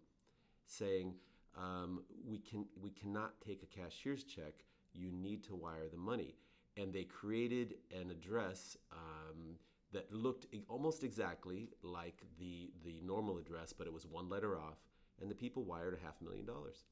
saying, 0.65 1.13
um, 1.57 2.03
we, 2.27 2.39
can, 2.39 2.65
we 2.81 2.89
cannot 2.89 3.39
take 3.41 3.63
a 3.63 3.65
cashier's 3.65 4.25
check. 4.25 4.65
You 4.93 5.11
need 5.11 5.45
to 5.45 5.55
wire 5.55 5.87
the 5.89 5.97
money. 5.97 6.35
And 6.75 6.93
they 6.93 7.03
created 7.03 7.75
an 7.91 8.11
address. 8.11 8.77
Um, 8.91 9.55
that 9.93 10.11
looked 10.13 10.45
almost 10.67 11.03
exactly 11.03 11.69
like 11.83 12.21
the 12.39 12.71
the 12.83 13.01
normal 13.03 13.37
address, 13.37 13.73
but 13.73 13.87
it 13.87 13.93
was 13.93 14.05
one 14.05 14.29
letter 14.29 14.57
off, 14.57 14.77
and 15.21 15.29
the 15.29 15.35
people 15.35 15.63
wired 15.63 15.93
a 15.93 16.05
half 16.05 16.21
million 16.21 16.45
dollars. 16.45 16.85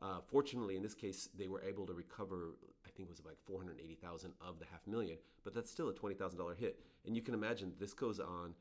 Uh, 0.00 0.20
fortunately, 0.30 0.76
in 0.76 0.82
this 0.82 0.94
case, 0.94 1.28
they 1.36 1.48
were 1.48 1.62
able 1.62 1.86
to 1.86 1.92
recover. 1.92 2.54
I 2.86 2.90
think 2.90 3.08
it 3.08 3.10
was 3.10 3.24
like 3.24 3.36
four 3.44 3.58
hundred 3.58 3.80
eighty 3.82 3.96
thousand 3.96 4.32
of 4.40 4.58
the 4.58 4.66
half 4.70 4.86
million, 4.86 5.18
but 5.44 5.54
that's 5.54 5.70
still 5.70 5.88
a 5.88 5.94
twenty 5.94 6.14
thousand 6.14 6.38
dollar 6.38 6.54
hit. 6.54 6.80
And 7.06 7.16
you 7.16 7.22
can 7.22 7.34
imagine 7.34 7.72
this 7.78 7.92
goes 7.92 8.20
on 8.20 8.54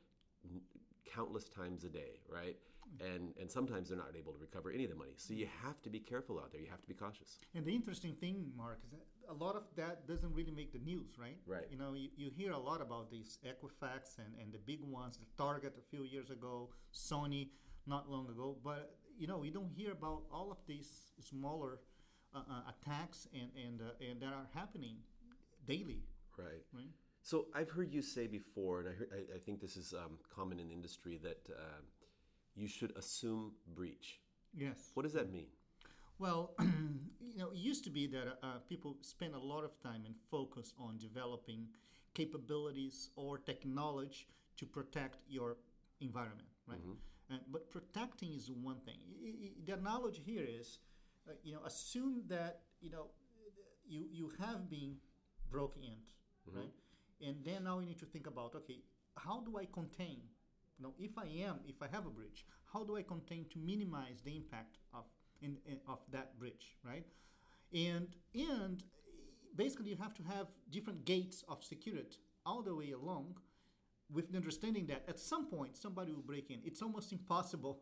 countless 1.06 1.48
times 1.50 1.84
a 1.84 1.90
day, 1.90 2.20
right? 2.30 2.58
And 3.00 3.34
and 3.40 3.50
sometimes 3.52 3.90
they're 3.90 3.98
not 3.98 4.16
able 4.18 4.34
to 4.34 4.40
recover 4.40 4.72
any 4.72 4.84
of 4.86 4.90
the 4.90 4.96
money. 4.96 5.14
So 5.18 5.34
you 5.34 5.48
have 5.64 5.82
to 5.84 5.90
be 5.90 6.00
careful 6.00 6.40
out 6.40 6.52
there. 6.52 6.62
You 6.62 6.70
have 6.70 6.82
to 6.82 6.88
be 6.88 6.94
cautious. 6.94 7.40
And 7.54 7.66
the 7.66 7.76
interesting 7.76 8.14
thing, 8.14 8.52
Mark, 8.58 8.80
is 8.86 8.92
that 8.92 9.06
a 9.30 9.34
lot 9.34 9.56
of 9.56 9.64
that 9.76 10.08
doesn't 10.08 10.34
really 10.34 10.52
make 10.52 10.72
the 10.72 10.80
news, 10.80 11.18
right? 11.18 11.38
Right. 11.46 11.68
You 11.72 11.78
know, 11.78 11.94
you, 11.94 12.10
you 12.16 12.30
hear 12.36 12.52
a 12.52 12.60
lot 12.60 12.82
about 12.82 13.12
these 13.12 13.40
Equifax 13.46 14.18
and, 14.18 14.34
and 14.42 14.52
the 14.52 14.60
big 14.60 14.82
ones, 14.84 15.18
the 15.18 15.26
Target 15.42 15.74
a 15.78 15.86
few 15.90 16.04
years 16.04 16.30
ago, 16.30 16.70
Sony 16.94 17.50
not 17.86 18.10
long 18.10 18.30
ago, 18.30 18.58
but 18.64 18.96
you 19.18 19.28
know, 19.28 19.38
we 19.38 19.50
don't 19.50 19.72
hear 19.76 19.92
about 19.92 20.24
all 20.32 20.52
of 20.52 20.58
these 20.68 21.12
smaller 21.20 21.80
uh, 22.36 22.40
uh, 22.40 22.72
attacks 22.72 23.28
and 23.34 23.50
and 23.66 23.82
uh, 23.82 24.06
and 24.12 24.22
that 24.22 24.34
are 24.34 24.48
happening 24.54 24.98
daily. 25.68 26.04
Right. 26.38 26.64
Right. 26.74 26.92
So 27.24 27.48
I've 27.54 27.70
heard 27.70 27.94
you 27.94 28.02
say 28.02 28.28
before, 28.28 28.80
and 28.80 28.90
I, 28.90 28.92
heard, 28.94 29.10
I, 29.12 29.36
I 29.36 29.40
think 29.40 29.60
this 29.60 29.76
is 29.76 29.94
um, 29.94 30.18
common 30.34 30.60
in 30.60 30.72
industry 30.72 31.20
that 31.24 31.50
uh, 31.50 31.82
you 32.56 32.68
should 32.68 32.96
assume 32.96 33.52
breach. 33.76 34.20
Yes. 34.56 34.92
What 34.94 35.04
does 35.04 35.14
that 35.14 35.32
mean? 35.32 35.48
Well, 36.20 36.54
you 36.60 37.38
know, 37.38 37.52
it 37.52 37.58
used 37.58 37.84
to 37.84 37.90
be 37.90 38.08
that 38.08 38.40
uh, 38.42 38.58
people 38.68 38.98
spend 39.02 39.36
a 39.36 39.40
lot 39.40 39.64
of 39.64 39.80
time 39.82 40.04
and 40.06 40.16
focus 40.32 40.74
on 40.80 40.98
developing 40.98 41.68
capabilities 42.14 43.10
or 43.16 43.38
technology 43.38 44.26
to 44.58 44.66
protect 44.66 45.18
your 45.28 45.58
environment, 46.02 46.48
right? 46.68 46.80
Mm-hmm. 46.80 47.36
Uh, 47.36 47.38
but 47.52 47.70
protecting 47.70 48.34
is 48.34 48.50
one 48.50 48.80
thing. 48.86 48.98
I, 49.24 49.28
I, 49.28 49.50
the 49.66 49.74
analogy 49.74 50.22
here 50.26 50.46
is, 50.48 50.80
uh, 51.28 51.34
you 51.44 51.54
know, 51.54 51.60
assume 51.66 52.24
that 52.28 52.62
you 52.82 52.90
know 52.90 53.08
you 53.88 54.06
you 54.12 54.32
have 54.40 54.70
been 54.70 54.96
broken 55.52 55.84
into, 55.84 56.14
mm-hmm. 56.50 56.60
right? 56.60 56.74
And 57.22 57.44
then 57.44 57.66
now 57.66 57.80
we 57.80 57.86
need 57.86 58.00
to 58.00 58.06
think 58.06 58.28
about 58.28 58.56
okay, 58.56 58.80
how 59.18 59.42
do 59.42 59.58
I 59.58 59.68
contain? 59.72 60.22
You 60.80 60.86
know, 60.86 60.94
if 61.00 61.18
I 61.18 61.26
am, 61.48 61.60
if 61.68 61.82
I 61.82 61.88
have 61.92 62.06
a 62.06 62.10
breach, 62.10 62.46
how 62.72 62.84
do 62.84 62.98
I 62.98 63.02
contain 63.02 63.46
to 63.52 63.60
minimize 63.60 64.22
the 64.24 64.36
impact 64.36 64.78
of 64.94 65.06
in, 65.42 65.58
in 65.66 65.80
of 65.88 66.00
that 66.12 66.38
bridge, 66.40 66.76
right? 66.84 67.06
And 67.74 68.08
and 68.34 68.84
basically 69.56 69.90
you 69.90 69.98
have 69.98 70.14
to 70.16 70.24
have 70.24 70.48
different 70.70 71.06
gates 71.06 71.44
of 71.50 71.64
security 71.64 72.20
all 72.46 72.62
the 72.62 72.74
way 72.74 72.92
along 72.92 73.38
with 74.12 74.32
the 74.32 74.38
understanding 74.38 74.86
that 74.88 75.04
at 75.08 75.20
some 75.20 75.48
point 75.48 75.76
somebody 75.76 76.14
will 76.14 76.22
break 76.22 76.50
in. 76.50 76.60
It's 76.64 76.82
almost 76.82 77.12
impossible 77.12 77.82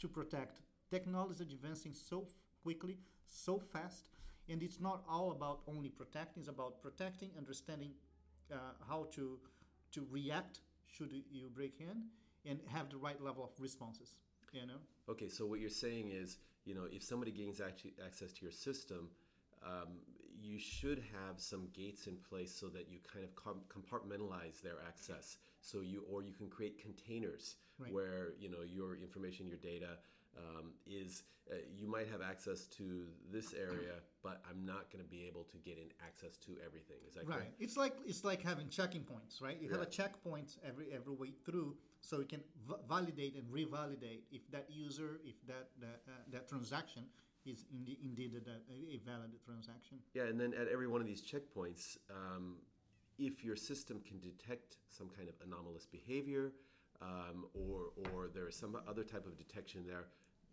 to 0.00 0.08
protect. 0.08 0.60
Technology 0.90 1.44
is 1.44 1.52
advancing 1.52 1.94
so 1.94 2.26
quickly, 2.62 2.98
so 3.26 3.60
fast, 3.60 4.08
and 4.48 4.62
it's 4.62 4.80
not 4.80 5.04
all 5.08 5.30
about 5.30 5.60
only 5.68 5.88
protecting. 5.88 6.40
It's 6.40 6.48
about 6.48 6.82
protecting, 6.82 7.30
understanding 7.38 7.92
uh, 8.52 8.56
how 8.88 9.06
to 9.14 9.38
to 9.92 10.06
react 10.10 10.60
should 10.86 11.12
you 11.30 11.48
break 11.54 11.80
in, 11.80 12.04
and 12.44 12.60
have 12.66 12.90
the 12.90 12.96
right 12.96 13.20
level 13.22 13.44
of 13.44 13.50
responses. 13.58 14.16
You 14.52 14.66
know. 14.66 14.80
Okay, 15.08 15.28
so 15.28 15.46
what 15.46 15.60
you're 15.60 15.70
saying 15.70 16.10
is, 16.10 16.38
you 16.64 16.74
know, 16.74 16.84
if 16.90 17.02
somebody 17.02 17.30
gains 17.32 17.60
access 17.60 18.32
to 18.32 18.42
your 18.42 18.52
system, 18.52 19.08
um, 19.64 19.88
you 20.42 20.58
should 20.58 21.02
have 21.12 21.38
some 21.40 21.68
gates 21.74 22.06
in 22.06 22.16
place 22.16 22.52
so 22.54 22.68
that 22.68 22.88
you 22.88 22.98
kind 23.12 23.24
of 23.24 23.34
com- 23.34 23.60
compartmentalize 23.68 24.60
their 24.62 24.76
access. 24.86 25.36
So 25.60 25.80
you, 25.80 26.04
or 26.10 26.22
you 26.22 26.32
can 26.32 26.48
create 26.48 26.80
containers 26.80 27.56
Right. 27.78 27.92
where 27.94 28.34
you 28.38 28.50
know 28.50 28.60
your 28.62 28.94
information, 28.96 29.46
your 29.48 29.56
data 29.56 29.96
um, 30.36 30.72
is. 30.86 31.22
Uh, 31.50 31.54
you 31.74 31.88
might 31.88 32.06
have 32.08 32.20
access 32.20 32.66
to 32.66 33.06
this 33.32 33.54
area, 33.54 33.94
but 34.22 34.40
I'm 34.48 34.64
not 34.64 34.88
going 34.92 35.02
to 35.02 35.10
be 35.10 35.24
able 35.26 35.44
to 35.44 35.56
get 35.56 35.78
in 35.78 35.88
access 36.06 36.36
to 36.46 36.52
everything. 36.64 36.98
Is 37.08 37.14
that 37.14 37.26
Right. 37.26 37.38
correct? 37.38 37.54
It's 37.58 37.76
like 37.76 37.96
it's 38.06 38.22
like 38.22 38.42
having 38.42 38.68
checking 38.68 39.02
points, 39.02 39.40
right? 39.40 39.58
You 39.60 39.68
have 39.70 39.78
Yeah. 39.80 39.86
a 39.86 39.90
checkpoint 39.90 40.58
every 40.62 40.92
every 40.92 41.14
way 41.14 41.30
through, 41.44 41.76
so 42.00 42.18
we 42.18 42.24
can 42.24 42.40
validate 42.88 43.34
and 43.36 43.46
revalidate 43.48 44.22
if 44.32 44.50
that 44.50 44.66
user, 44.68 45.20
if 45.24 45.34
that 45.46 45.68
that, 45.80 46.00
uh, 46.08 46.12
that 46.32 46.48
transaction 46.48 47.04
is 47.46 47.64
indeed, 47.72 47.98
indeed 48.04 48.32
a, 48.46 48.94
a 48.94 48.98
valid 49.04 49.30
transaction. 49.44 49.98
Yeah, 50.14 50.24
and 50.24 50.38
then 50.38 50.54
at 50.54 50.68
every 50.68 50.86
one 50.86 51.00
of 51.00 51.06
these 51.06 51.22
checkpoints, 51.22 51.96
um, 52.10 52.56
if 53.18 53.44
your 53.44 53.56
system 53.56 54.00
can 54.06 54.18
detect 54.20 54.78
some 54.88 55.08
kind 55.08 55.28
of 55.28 55.34
anomalous 55.46 55.86
behavior, 55.86 56.52
um, 57.02 57.46
or 57.54 57.92
or 58.12 58.28
there 58.34 58.48
is 58.48 58.56
some 58.56 58.76
other 58.88 59.04
type 59.04 59.26
of 59.26 59.36
detection 59.36 59.84
there, 59.86 60.06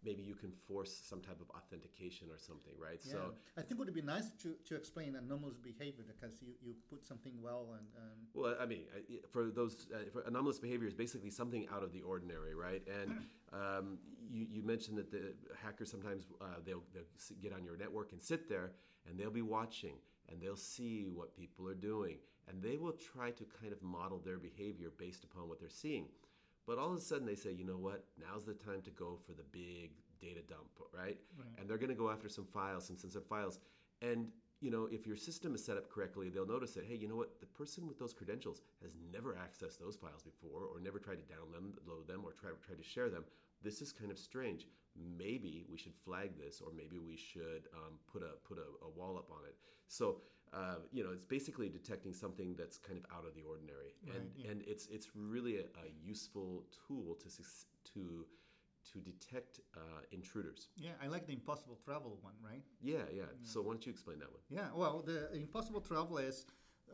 maybe 0.03 0.23
you 0.23 0.35
can 0.35 0.51
force 0.67 0.93
some 1.09 1.21
type 1.21 1.39
of 1.41 1.49
authentication 1.55 2.27
or 2.29 2.37
something, 2.37 2.73
right? 2.79 2.99
Yeah. 3.05 3.13
So, 3.13 3.19
I 3.57 3.61
think 3.61 3.73
it 3.73 3.79
would 3.79 3.93
be 3.93 4.01
nice 4.01 4.31
to, 4.43 4.55
to 4.65 4.75
explain 4.75 5.15
anomalous 5.15 5.57
behavior 5.57 6.03
because 6.07 6.41
you, 6.41 6.53
you 6.63 6.73
put 6.89 7.05
something 7.05 7.33
well 7.41 7.75
and 7.77 7.87
um, 7.97 8.17
well, 8.33 8.55
I 8.59 8.65
mean, 8.65 8.83
for 9.31 9.45
those 9.45 9.87
uh, 9.93 10.09
for 10.11 10.21
anomalous 10.21 10.59
behavior 10.59 10.87
is 10.87 10.93
basically 10.93 11.31
something 11.31 11.67
out 11.73 11.83
of 11.83 11.91
the 11.91 12.01
ordinary, 12.01 12.53
right? 12.53 12.81
And 13.01 13.21
um, 13.53 13.97
you, 14.29 14.45
you 14.49 14.63
mentioned 14.63 14.97
that 14.97 15.11
the 15.11 15.33
hackers 15.61 15.91
sometimes 15.91 16.23
uh, 16.41 16.45
they'll, 16.65 16.83
they'll 16.93 17.03
get 17.41 17.53
on 17.53 17.63
your 17.63 17.77
network 17.77 18.11
and 18.11 18.21
sit 18.21 18.49
there, 18.49 18.71
and 19.07 19.19
they'll 19.19 19.31
be 19.31 19.41
watching, 19.41 19.95
and 20.29 20.41
they'll 20.41 20.55
see 20.55 21.05
what 21.13 21.35
people 21.35 21.67
are 21.67 21.75
doing, 21.75 22.17
and 22.47 22.61
they 22.61 22.77
will 22.77 22.93
try 22.93 23.31
to 23.31 23.45
kind 23.59 23.73
of 23.73 23.81
model 23.81 24.21
their 24.23 24.37
behavior 24.37 24.91
based 24.97 25.23
upon 25.23 25.49
what 25.49 25.59
they're 25.59 25.69
seeing. 25.69 26.07
But 26.67 26.77
all 26.77 26.91
of 26.91 26.97
a 26.97 27.01
sudden, 27.01 27.25
they 27.25 27.35
say, 27.35 27.53
you 27.53 27.65
know 27.65 27.77
what? 27.77 28.03
Now's 28.19 28.45
the 28.45 28.53
time 28.53 28.81
to 28.83 28.91
go 28.91 29.17
for 29.25 29.31
the 29.33 29.45
big 29.51 29.91
data 30.19 30.41
dump, 30.47 30.67
right? 30.93 31.17
And 31.57 31.69
they're 31.69 31.77
going 31.77 31.89
to 31.89 31.95
go 31.95 32.09
after 32.09 32.27
some 32.27 32.45
files, 32.45 32.85
some 32.85 32.97
sensitive 32.97 33.27
files. 33.27 33.59
And 34.01 34.27
you 34.59 34.71
know, 34.71 34.87
if 34.91 35.05
your 35.05 35.15
system 35.15 35.53
is 35.53 35.63
set 35.63 35.77
up 35.77 35.87
correctly, 35.89 36.29
they'll 36.29 36.47
notice 36.47 36.71
that, 36.73 36.85
hey, 36.85 36.95
you 36.95 37.07
know 37.07 37.15
what? 37.15 37.39
The 37.39 37.45
person 37.45 37.87
with 37.87 37.99
those 37.99 38.13
credentials 38.13 38.61
has 38.81 38.91
never 39.13 39.33
accessed 39.33 39.77
those 39.79 39.95
files 39.95 40.23
before, 40.23 40.63
or 40.65 40.79
never 40.79 40.97
tried 40.97 41.19
to 41.19 41.33
download 41.33 42.07
them, 42.07 42.25
or 42.25 42.31
try, 42.33 42.49
or 42.49 42.57
try 42.65 42.75
to 42.75 42.83
share 42.83 43.09
them. 43.09 43.23
This 43.63 43.81
is 43.81 43.91
kind 43.91 44.11
of 44.11 44.17
strange. 44.17 44.67
Maybe 45.17 45.65
we 45.69 45.77
should 45.77 45.93
flag 45.93 46.37
this, 46.37 46.61
or 46.61 46.71
maybe 46.75 46.97
we 46.97 47.15
should 47.15 47.67
um, 47.73 47.99
put 48.11 48.23
a 48.23 48.31
put 48.47 48.57
a, 48.57 48.85
a 48.85 48.89
wall 48.89 49.17
up 49.17 49.29
on 49.31 49.45
it. 49.47 49.55
So 49.87 50.21
uh, 50.53 50.75
you 50.91 51.03
know, 51.03 51.11
it's 51.11 51.25
basically 51.25 51.69
detecting 51.69 52.13
something 52.13 52.55
that's 52.57 52.77
kind 52.77 52.97
of 52.97 53.05
out 53.15 53.25
of 53.25 53.35
the 53.35 53.43
ordinary, 53.43 53.95
and 54.15 54.29
and 54.49 54.63
it's 54.65 54.87
it's 54.87 55.09
really 55.15 55.57
a, 55.57 55.61
a 55.61 55.87
useful 56.03 56.63
tool 56.87 57.15
to 57.15 57.29
to 57.93 58.25
to 58.93 58.99
detect 58.99 59.59
uh, 59.75 59.79
intruders. 60.11 60.69
yeah, 60.77 60.91
I 61.03 61.07
like 61.07 61.27
the 61.27 61.33
impossible 61.33 61.77
travel 61.83 62.17
one, 62.21 62.35
right? 62.41 62.63
Yeah, 62.81 63.03
yeah. 63.13 63.23
So 63.43 63.61
why 63.61 63.73
don't 63.73 63.85
you 63.85 63.91
explain 63.91 64.19
that 64.19 64.31
one? 64.31 64.39
Yeah, 64.49 64.67
well, 64.73 65.03
the 65.05 65.33
impossible 65.33 65.81
travel 65.81 66.17
is 66.17 66.45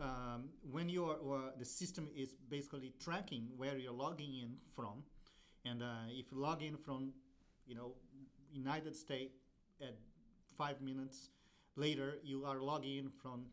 um, 0.02 0.50
when 0.72 0.90
your 0.90 1.12
uh, 1.14 1.52
the 1.58 1.66
system 1.66 2.10
is 2.16 2.36
basically 2.50 2.94
tracking 3.00 3.50
where 3.56 3.78
you're 3.78 3.94
logging 3.94 4.34
in 4.34 4.56
from, 4.76 5.04
and 5.66 5.84
uh, 5.84 6.08
if 6.10 6.32
you 6.32 6.40
log 6.40 6.64
in 6.64 6.76
from, 6.78 7.14
you 7.66 7.76
know, 7.76 7.94
United 8.52 8.96
States 8.96 9.36
at 9.82 9.96
five 10.58 10.82
minutes 10.82 11.30
later, 11.76 12.18
you 12.24 12.46
are 12.46 12.60
logging 12.60 12.98
in 12.98 13.10
from 13.10 13.46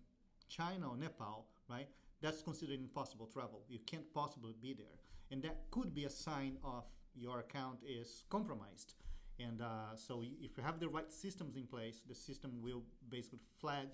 China 0.49 0.90
or 0.90 0.97
Nepal, 0.97 1.47
right? 1.69 1.88
That's 2.21 2.43
considered 2.43 2.81
impossible 2.81 3.26
travel. 3.26 3.62
You 3.69 3.79
can't 3.87 4.12
possibly 4.12 4.55
be 4.61 4.75
there, 4.75 4.99
and 5.31 5.43
that 5.43 5.71
could 5.71 5.95
be 5.95 6.05
a 6.05 6.11
sign 6.11 6.59
of 6.62 6.85
your 7.14 7.40
account 7.40 7.79
is 7.87 8.25
compromised. 8.29 8.95
And 9.38 9.62
uh, 9.62 9.97
so, 9.97 10.23
if 10.23 10.57
you 10.57 10.62
have 10.62 10.81
the 10.81 10.88
right 10.88 11.11
systems 11.11 11.57
in 11.57 11.67
place, 11.67 12.02
the 12.07 12.14
system 12.14 12.61
will 12.62 12.83
basically 13.09 13.38
flag 13.61 13.88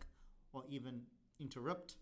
or 0.53 0.65
even 0.69 1.03
interrupt 1.39 1.97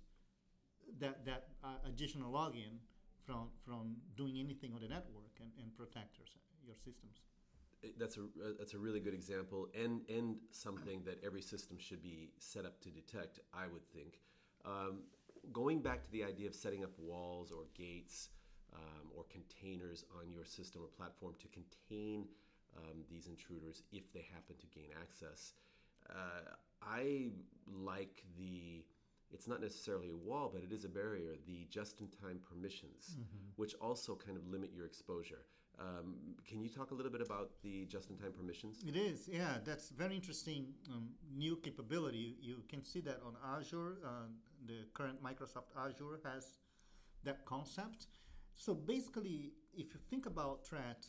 that 1.00 1.24
that 1.26 1.48
uh, 1.62 1.76
additional 1.86 2.32
login 2.32 2.78
from 3.26 3.48
from 3.64 3.96
doing 4.16 4.38
anything 4.38 4.72
on 4.74 4.80
the 4.80 4.88
network 4.88 5.34
and, 5.40 5.50
and 5.60 5.74
protect 5.76 6.18
your, 6.18 6.26
your 6.64 6.76
systems. 6.76 7.20
That's 7.98 8.16
a 8.16 8.22
uh, 8.22 8.52
that's 8.58 8.74
a 8.74 8.78
really 8.78 9.00
good 9.00 9.14
example, 9.14 9.68
and 9.74 10.00
and 10.08 10.36
something 10.50 11.02
that 11.04 11.22
every 11.24 11.42
system 11.42 11.78
should 11.78 12.02
be 12.02 12.30
set 12.38 12.64
up 12.64 12.80
to 12.82 12.90
detect. 12.90 13.40
I 13.52 13.66
would 13.66 13.86
think. 13.92 14.20
Um, 14.64 15.02
going 15.52 15.80
back 15.80 16.02
to 16.04 16.10
the 16.10 16.24
idea 16.24 16.48
of 16.48 16.54
setting 16.54 16.84
up 16.84 16.92
walls 16.98 17.52
or 17.52 17.64
gates 17.76 18.30
um, 18.74 19.10
or 19.14 19.24
containers 19.30 20.04
on 20.18 20.30
your 20.30 20.44
system 20.44 20.82
or 20.82 20.88
platform 20.88 21.34
to 21.38 21.48
contain 21.48 22.26
um, 22.76 23.04
these 23.10 23.26
intruders 23.26 23.82
if 23.92 24.12
they 24.12 24.26
happen 24.32 24.56
to 24.58 24.66
gain 24.66 24.88
access. 25.00 25.52
Uh, 26.08 26.54
I 26.82 27.30
like 27.66 28.24
the. 28.38 28.84
It's 29.30 29.48
not 29.48 29.60
necessarily 29.60 30.10
a 30.10 30.16
wall, 30.16 30.50
but 30.52 30.62
it 30.62 30.72
is 30.72 30.84
a 30.84 30.88
barrier. 30.88 31.34
The 31.46 31.66
just-in-time 31.68 32.38
permissions, 32.48 33.16
which 33.56 33.74
also 33.80 34.14
kind 34.14 34.36
of 34.36 34.46
limit 34.46 34.70
your 34.72 34.86
exposure. 34.86 35.46
Um, 35.80 36.14
can 36.46 36.62
you 36.62 36.68
talk 36.68 36.92
a 36.92 36.94
little 36.94 37.10
bit 37.10 37.20
about 37.20 37.50
the 37.62 37.84
just-in-time 37.86 38.32
permissions? 38.32 38.84
It 38.86 38.96
is, 38.96 39.28
yeah. 39.28 39.58
That's 39.64 39.90
very 39.90 40.14
interesting 40.14 40.74
um, 40.92 41.08
new 41.36 41.56
capability. 41.56 42.36
You 42.40 42.62
can 42.68 42.84
see 42.84 43.00
that 43.00 43.20
on 43.26 43.34
Azure. 43.56 43.98
Uh, 44.04 44.28
the 44.66 44.86
current 44.94 45.22
Microsoft 45.22 45.70
Azure 45.76 46.20
has 46.24 46.58
that 47.24 47.44
concept. 47.44 48.06
So 48.54 48.72
basically, 48.74 49.52
if 49.74 49.92
you 49.92 50.00
think 50.10 50.26
about 50.26 50.64
threat, 50.64 51.06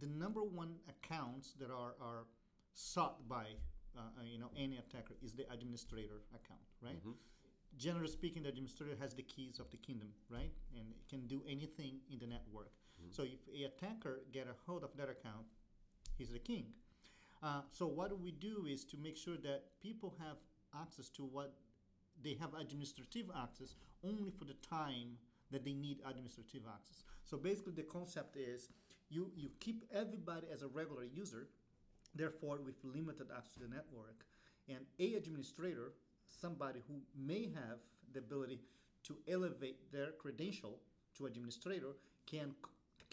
the 0.00 0.06
number 0.06 0.44
one 0.44 0.76
accounts 0.88 1.54
that 1.58 1.70
are, 1.70 1.94
are 2.00 2.26
sought 2.72 3.28
by 3.28 3.46
uh, 3.96 4.00
uh, 4.00 4.24
you 4.24 4.38
know 4.38 4.50
any 4.56 4.76
attacker 4.78 5.14
is 5.22 5.34
the 5.34 5.44
administrator 5.52 6.22
account, 6.30 6.60
right? 6.80 6.94
Generally 7.76 8.08
speaking, 8.08 8.42
the 8.44 8.48
administrator 8.48 8.94
has 9.00 9.14
the 9.14 9.22
keys 9.22 9.58
of 9.58 9.70
the 9.70 9.76
kingdom, 9.76 10.08
right, 10.30 10.52
and 10.76 10.86
it 10.90 11.08
can 11.08 11.26
do 11.26 11.42
anything 11.48 11.98
in 12.12 12.18
the 12.18 12.26
network. 12.26 12.70
So 13.10 13.22
if 13.22 13.40
a 13.54 13.64
attacker 13.64 14.20
get 14.32 14.46
a 14.46 14.54
hold 14.66 14.84
of 14.84 14.90
that 14.96 15.08
account, 15.08 15.46
he's 16.16 16.30
the 16.30 16.38
king. 16.38 16.66
Uh, 17.42 17.62
so 17.70 17.86
what 17.86 18.18
we 18.20 18.32
do 18.32 18.66
is 18.68 18.84
to 18.86 18.96
make 18.96 19.16
sure 19.16 19.36
that 19.36 19.64
people 19.80 20.14
have 20.18 20.36
access 20.80 21.08
to 21.10 21.22
what 21.22 21.54
they 22.22 22.34
have 22.40 22.54
administrative 22.54 23.26
access 23.40 23.76
only 24.04 24.30
for 24.30 24.44
the 24.44 24.56
time 24.68 25.16
that 25.50 25.64
they 25.64 25.72
need 25.72 25.98
administrative 26.08 26.62
access. 26.68 27.04
So 27.24 27.36
basically, 27.36 27.72
the 27.72 27.84
concept 27.84 28.36
is 28.36 28.70
you 29.08 29.30
you 29.36 29.50
keep 29.60 29.84
everybody 29.92 30.46
as 30.52 30.62
a 30.62 30.68
regular 30.68 31.04
user, 31.04 31.48
therefore 32.14 32.58
with 32.64 32.74
limited 32.82 33.28
access 33.34 33.54
to 33.54 33.60
the 33.60 33.68
network, 33.68 34.26
and 34.68 34.80
a 34.98 35.14
administrator, 35.14 35.92
somebody 36.26 36.80
who 36.86 37.00
may 37.16 37.44
have 37.54 37.78
the 38.12 38.18
ability 38.18 38.60
to 39.04 39.16
elevate 39.28 39.90
their 39.92 40.10
credential 40.18 40.80
to 41.16 41.26
administrator, 41.26 41.96
can 42.26 42.54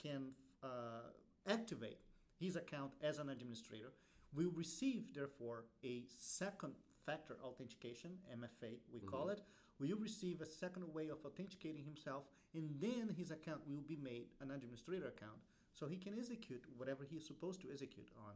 can 0.01 0.31
uh, 0.63 1.11
activate 1.47 1.99
his 2.39 2.55
account 2.55 2.91
as 3.01 3.19
an 3.19 3.29
administrator, 3.29 3.93
will 4.33 4.51
receive 4.55 5.13
therefore 5.13 5.65
a 5.83 6.03
second 6.07 6.73
factor 7.05 7.37
authentication, 7.43 8.11
MFA 8.33 8.77
we 8.91 8.99
call 8.99 9.29
it, 9.29 9.41
will 9.79 9.97
receive 9.97 10.41
a 10.41 10.45
second 10.45 10.83
way 10.93 11.07
of 11.09 11.17
authenticating 11.25 11.83
himself, 11.83 12.23
and 12.53 12.69
then 12.79 13.13
his 13.17 13.31
account 13.31 13.61
will 13.67 13.83
be 13.87 13.97
made 13.97 14.27
an 14.41 14.51
administrator 14.51 15.07
account, 15.07 15.39
so 15.73 15.87
he 15.87 15.97
can 15.97 16.13
execute 16.17 16.63
whatever 16.77 17.03
he 17.03 17.17
is 17.17 17.27
supposed 17.27 17.61
to 17.61 17.67
execute 17.71 18.09
on, 18.27 18.33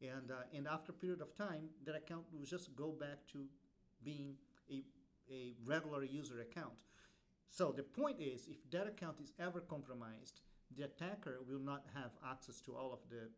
and 0.00 0.30
uh, 0.30 0.56
and 0.56 0.66
after 0.66 0.92
a 0.92 0.94
period 0.94 1.20
of 1.20 1.34
time, 1.34 1.68
that 1.84 1.94
account 1.94 2.24
will 2.32 2.44
just 2.44 2.74
go 2.76 2.92
back 2.92 3.26
to 3.32 3.46
being 4.04 4.34
a 4.70 4.82
a 5.30 5.54
regular 5.64 6.04
user 6.04 6.40
account. 6.40 6.74
So 7.48 7.72
the 7.72 7.82
point 7.82 8.20
is, 8.20 8.46
if 8.46 8.68
that 8.70 8.86
account 8.86 9.20
is 9.22 9.32
ever 9.38 9.60
compromised, 9.60 10.40
the 10.76 10.84
attacker 10.84 11.40
will 11.48 11.60
not 11.60 11.84
have 11.94 12.10
access 12.28 12.60
to 12.62 12.74
all 12.74 12.92
of 12.92 13.00
the. 13.10 13.28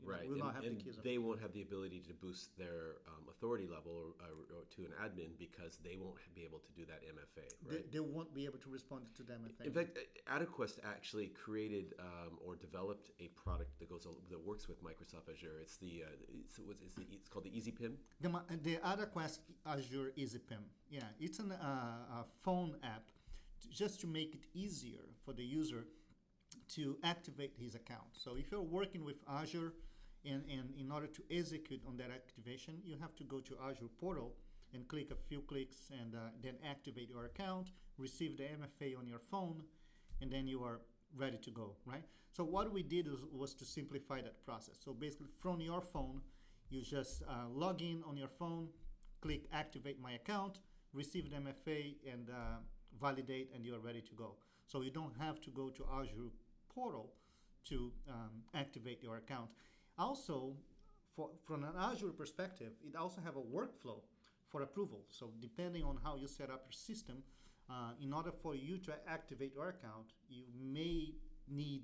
You 0.00 0.08
know, 0.08 0.12
right, 0.18 0.26
will 0.26 0.34
and, 0.34 0.42
not 0.42 0.54
have 0.56 0.64
the 0.64 0.70
keys. 0.70 0.98
they 1.04 1.18
won't 1.18 1.40
have 1.40 1.52
the 1.52 1.62
ability 1.62 2.02
to 2.08 2.12
boost 2.14 2.58
their 2.58 2.98
um, 3.06 3.28
authority 3.30 3.68
level 3.68 3.92
or, 3.92 4.26
or, 4.26 4.58
or 4.58 4.62
to 4.74 4.82
an 4.82 4.90
admin 5.00 5.38
because 5.38 5.78
they 5.84 5.96
won't 5.96 6.16
be 6.34 6.42
able 6.42 6.58
to 6.58 6.72
do 6.72 6.84
that 6.86 7.00
MFA. 7.06 7.46
they, 7.62 7.76
Right. 7.76 7.92
they 7.92 8.00
won't 8.00 8.34
be 8.34 8.44
able 8.44 8.58
to 8.58 8.68
respond 8.68 9.06
to 9.14 9.22
them. 9.22 9.48
I 9.60 9.64
In 9.64 9.72
fact, 9.72 9.96
AdaQuest 10.28 10.80
actually 10.84 11.28
created 11.28 11.94
um, 12.00 12.38
or 12.44 12.56
developed 12.56 13.12
a 13.20 13.28
product 13.28 13.78
that 13.78 13.88
goes 13.88 14.04
that 14.30 14.44
works 14.44 14.68
with 14.68 14.82
Microsoft 14.82 15.32
Azure. 15.32 15.60
It's 15.62 15.76
the 15.76 16.02
uh, 16.02 16.40
it's, 16.44 16.58
it's, 16.84 16.94
the, 16.96 17.06
it's 17.12 17.28
called 17.28 17.44
the 17.44 17.50
EasyPIM. 17.50 17.94
The, 18.20 18.30
the 18.64 18.76
AdaQuest 18.78 19.38
Azure 19.64 20.12
EasyPIM. 20.18 20.64
Yeah, 20.90 21.02
it's 21.20 21.38
an, 21.38 21.52
uh, 21.52 22.20
a 22.20 22.24
phone 22.42 22.76
app 22.82 23.04
just 23.70 24.00
to 24.00 24.06
make 24.06 24.34
it 24.34 24.44
easier 24.54 25.04
for 25.24 25.32
the 25.32 25.44
user 25.44 25.86
to 26.68 26.96
activate 27.02 27.52
his 27.58 27.74
account. 27.74 28.08
So 28.12 28.36
if 28.36 28.50
you're 28.50 28.62
working 28.62 29.04
with 29.04 29.20
Azure 29.28 29.72
and, 30.24 30.42
and 30.50 30.70
in 30.78 30.90
order 30.90 31.06
to 31.06 31.22
execute 31.30 31.80
on 31.86 31.96
that 31.98 32.10
activation, 32.10 32.78
you 32.84 32.96
have 33.00 33.14
to 33.16 33.24
go 33.24 33.40
to 33.40 33.56
Azure 33.68 33.90
portal 34.00 34.34
and 34.72 34.86
click 34.88 35.10
a 35.10 35.16
few 35.28 35.40
clicks 35.42 35.90
and 36.00 36.14
uh, 36.14 36.18
then 36.42 36.54
activate 36.68 37.08
your 37.08 37.26
account, 37.26 37.70
receive 37.98 38.36
the 38.36 38.44
MFA 38.44 38.98
on 38.98 39.06
your 39.06 39.18
phone, 39.18 39.62
and 40.20 40.30
then 40.30 40.46
you 40.46 40.62
are 40.62 40.80
ready 41.16 41.38
to 41.38 41.50
go, 41.50 41.76
right? 41.86 42.02
So 42.32 42.42
what 42.42 42.72
we 42.72 42.82
did 42.82 43.06
was, 43.08 43.20
was 43.32 43.54
to 43.54 43.64
simplify 43.64 44.20
that 44.22 44.44
process. 44.44 44.80
So 44.84 44.92
basically 44.92 45.28
from 45.40 45.60
your 45.60 45.80
phone, 45.80 46.20
you 46.70 46.82
just 46.82 47.22
uh, 47.22 47.48
log 47.48 47.82
in 47.82 48.02
on 48.08 48.16
your 48.16 48.28
phone, 48.28 48.68
click 49.20 49.42
activate 49.52 50.00
my 50.00 50.12
account, 50.12 50.58
receive 50.92 51.30
the 51.30 51.36
MFA, 51.36 51.94
and 52.10 52.30
uh, 52.30 52.58
validate, 53.00 53.50
and 53.54 53.64
you 53.64 53.74
are 53.74 53.80
ready 53.80 54.00
to 54.00 54.14
go. 54.14 54.34
So 54.66 54.80
you 54.80 54.90
don't 54.90 55.12
have 55.20 55.40
to 55.42 55.50
go 55.50 55.68
to 55.68 55.84
Azure 56.00 56.32
portal 56.74 57.12
to 57.68 57.92
um, 58.08 58.42
activate 58.54 59.02
your 59.02 59.16
account. 59.16 59.50
Also, 59.98 60.56
for, 61.14 61.30
from 61.42 61.64
an 61.64 61.72
Azure 61.78 62.08
perspective, 62.08 62.72
it 62.82 62.96
also 62.96 63.20
have 63.24 63.36
a 63.36 63.40
workflow 63.40 64.00
for 64.48 64.62
approval. 64.62 65.04
So 65.08 65.30
depending 65.40 65.84
on 65.84 65.98
how 66.02 66.16
you 66.16 66.28
set 66.28 66.50
up 66.50 66.64
your 66.66 66.72
system, 66.72 67.22
uh, 67.70 67.92
in 68.02 68.12
order 68.12 68.30
for 68.30 68.54
you 68.54 68.78
to 68.78 68.92
activate 69.08 69.54
your 69.54 69.68
account, 69.68 70.12
you 70.28 70.44
may 70.62 71.14
need 71.48 71.82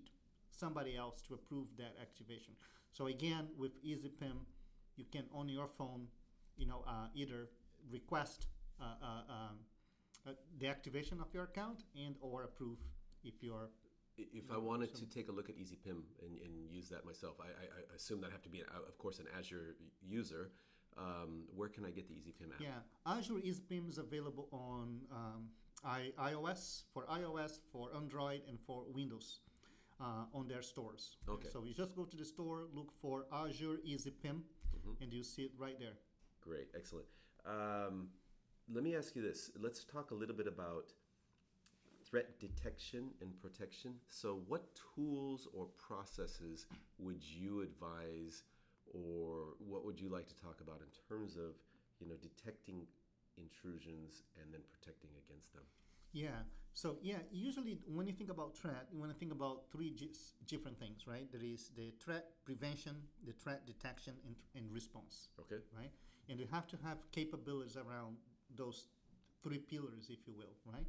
somebody 0.50 0.96
else 0.96 1.22
to 1.22 1.34
approve 1.34 1.68
that 1.78 1.94
activation. 2.00 2.54
So 2.92 3.06
again, 3.06 3.48
with 3.56 3.82
EasyPIM, 3.84 4.44
you 4.96 5.04
can 5.10 5.24
on 5.32 5.48
your 5.48 5.68
phone, 5.68 6.08
you 6.56 6.66
know, 6.66 6.84
uh, 6.86 7.06
either 7.14 7.48
request 7.90 8.46
uh, 8.80 8.84
uh, 9.02 9.06
um, 9.32 9.58
uh, 10.26 10.32
the 10.58 10.66
activation 10.66 11.20
of 11.20 11.32
your 11.32 11.44
account 11.44 11.84
and 11.96 12.14
or 12.20 12.44
approve 12.44 12.78
if 13.24 13.34
you're 13.40 13.70
If 14.32 14.50
I 14.52 14.58
wanted 14.58 14.94
to 14.94 15.06
take 15.06 15.28
a 15.28 15.32
look 15.32 15.48
at 15.48 15.56
EasyPIM 15.56 16.02
and, 16.24 16.38
and 16.44 16.70
use 16.70 16.88
that 16.88 17.04
myself, 17.04 17.36
I, 17.40 17.44
I, 17.46 17.64
I 17.92 17.96
assume 17.96 18.20
that 18.22 18.28
I 18.28 18.32
have 18.32 18.42
to 18.42 18.48
be, 18.48 18.60
an, 18.60 18.66
of 18.88 18.96
course, 18.98 19.18
an 19.18 19.26
Azure 19.38 19.76
user. 20.02 20.50
Um, 20.98 21.44
where 21.54 21.68
can 21.68 21.84
I 21.84 21.90
get 21.90 22.08
the 22.08 22.14
EasyPIM 22.14 22.52
app? 22.54 22.60
Yeah, 22.60 22.80
Azure 23.06 23.34
EasyPIM 23.34 23.88
is 23.88 23.98
available 23.98 24.48
on 24.52 25.00
um, 25.12 25.48
I, 25.84 26.12
iOS 26.18 26.82
for 26.92 27.06
iOS, 27.06 27.60
for 27.72 27.88
Android, 27.96 28.42
and 28.48 28.58
for 28.60 28.84
Windows 28.92 29.40
uh, 30.00 30.24
on 30.34 30.48
their 30.48 30.62
stores. 30.62 31.16
Okay. 31.28 31.48
So 31.52 31.64
you 31.64 31.74
just 31.74 31.94
go 31.94 32.04
to 32.04 32.16
the 32.16 32.24
store, 32.24 32.66
look 32.74 32.90
for 33.00 33.26
Azure 33.32 33.78
EasyPIM, 33.86 34.42
Mm-hmm. 34.80 35.02
and 35.02 35.12
you 35.12 35.22
see 35.22 35.42
it 35.42 35.52
right 35.58 35.78
there. 35.78 35.96
Great, 36.40 36.68
excellent. 36.74 37.06
Um, 37.44 38.08
let 38.72 38.82
me 38.82 38.96
ask 38.96 39.14
you 39.14 39.20
this. 39.20 39.50
Let's 39.60 39.84
talk 39.84 40.10
a 40.10 40.14
little 40.14 40.34
bit 40.34 40.46
about 40.46 40.92
threat 42.10 42.38
detection 42.40 43.10
and 43.20 43.30
protection. 43.40 43.94
So, 44.08 44.40
what 44.48 44.62
tools 44.94 45.48
or 45.52 45.66
processes 45.76 46.66
would 46.98 47.22
you 47.22 47.62
advise, 47.62 48.42
or 48.92 49.54
what 49.58 49.84
would 49.84 50.00
you 50.00 50.08
like 50.08 50.28
to 50.28 50.36
talk 50.36 50.60
about 50.60 50.80
in 50.80 50.90
terms 51.08 51.36
of, 51.36 51.54
you 52.00 52.08
know, 52.08 52.16
detecting 52.20 52.86
intrusions 53.38 54.22
and 54.40 54.52
then 54.52 54.60
protecting 54.70 55.10
against 55.24 55.52
them? 55.54 55.62
Yeah. 56.12 56.42
So 56.72 56.96
yeah, 57.02 57.18
usually 57.30 57.78
when 57.86 58.06
you 58.06 58.12
think 58.12 58.30
about 58.30 58.56
threat, 58.56 58.86
you 58.92 58.98
want 58.98 59.12
to 59.12 59.18
think 59.18 59.32
about 59.32 59.64
three 59.72 59.90
gi- 59.90 60.12
different 60.46 60.78
things, 60.78 61.06
right? 61.06 61.30
There 61.30 61.42
is 61.42 61.70
the 61.76 61.92
threat 62.02 62.26
prevention, 62.44 62.96
the 63.26 63.32
threat 63.32 63.66
detection, 63.66 64.14
and, 64.24 64.34
and 64.54 64.72
response. 64.72 65.28
Okay. 65.40 65.62
right? 65.76 65.90
And 66.28 66.38
you 66.38 66.46
have 66.50 66.66
to 66.68 66.76
have 66.84 66.98
capabilities 67.12 67.76
around 67.76 68.16
those 68.56 68.86
three 69.42 69.58
pillars, 69.58 70.08
if 70.10 70.26
you 70.26 70.34
will, 70.34 70.54
right? 70.64 70.86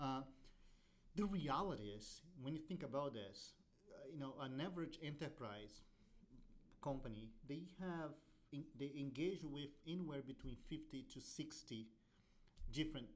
Uh, 0.00 0.22
the 1.18 1.24
reality 1.24 1.88
is, 1.98 2.22
when 2.40 2.54
you 2.54 2.60
think 2.60 2.84
about 2.84 3.12
this, 3.12 3.54
uh, 3.90 4.06
you 4.12 4.20
know, 4.20 4.34
an 4.40 4.60
average 4.60 4.98
enterprise 5.02 5.82
company, 6.80 7.28
they 7.48 7.62
have 7.80 8.10
they 8.78 8.92
engage 8.98 9.44
with 9.44 9.68
anywhere 9.86 10.22
between 10.26 10.56
50 10.70 11.04
to 11.12 11.20
60 11.20 11.86
different 12.72 13.08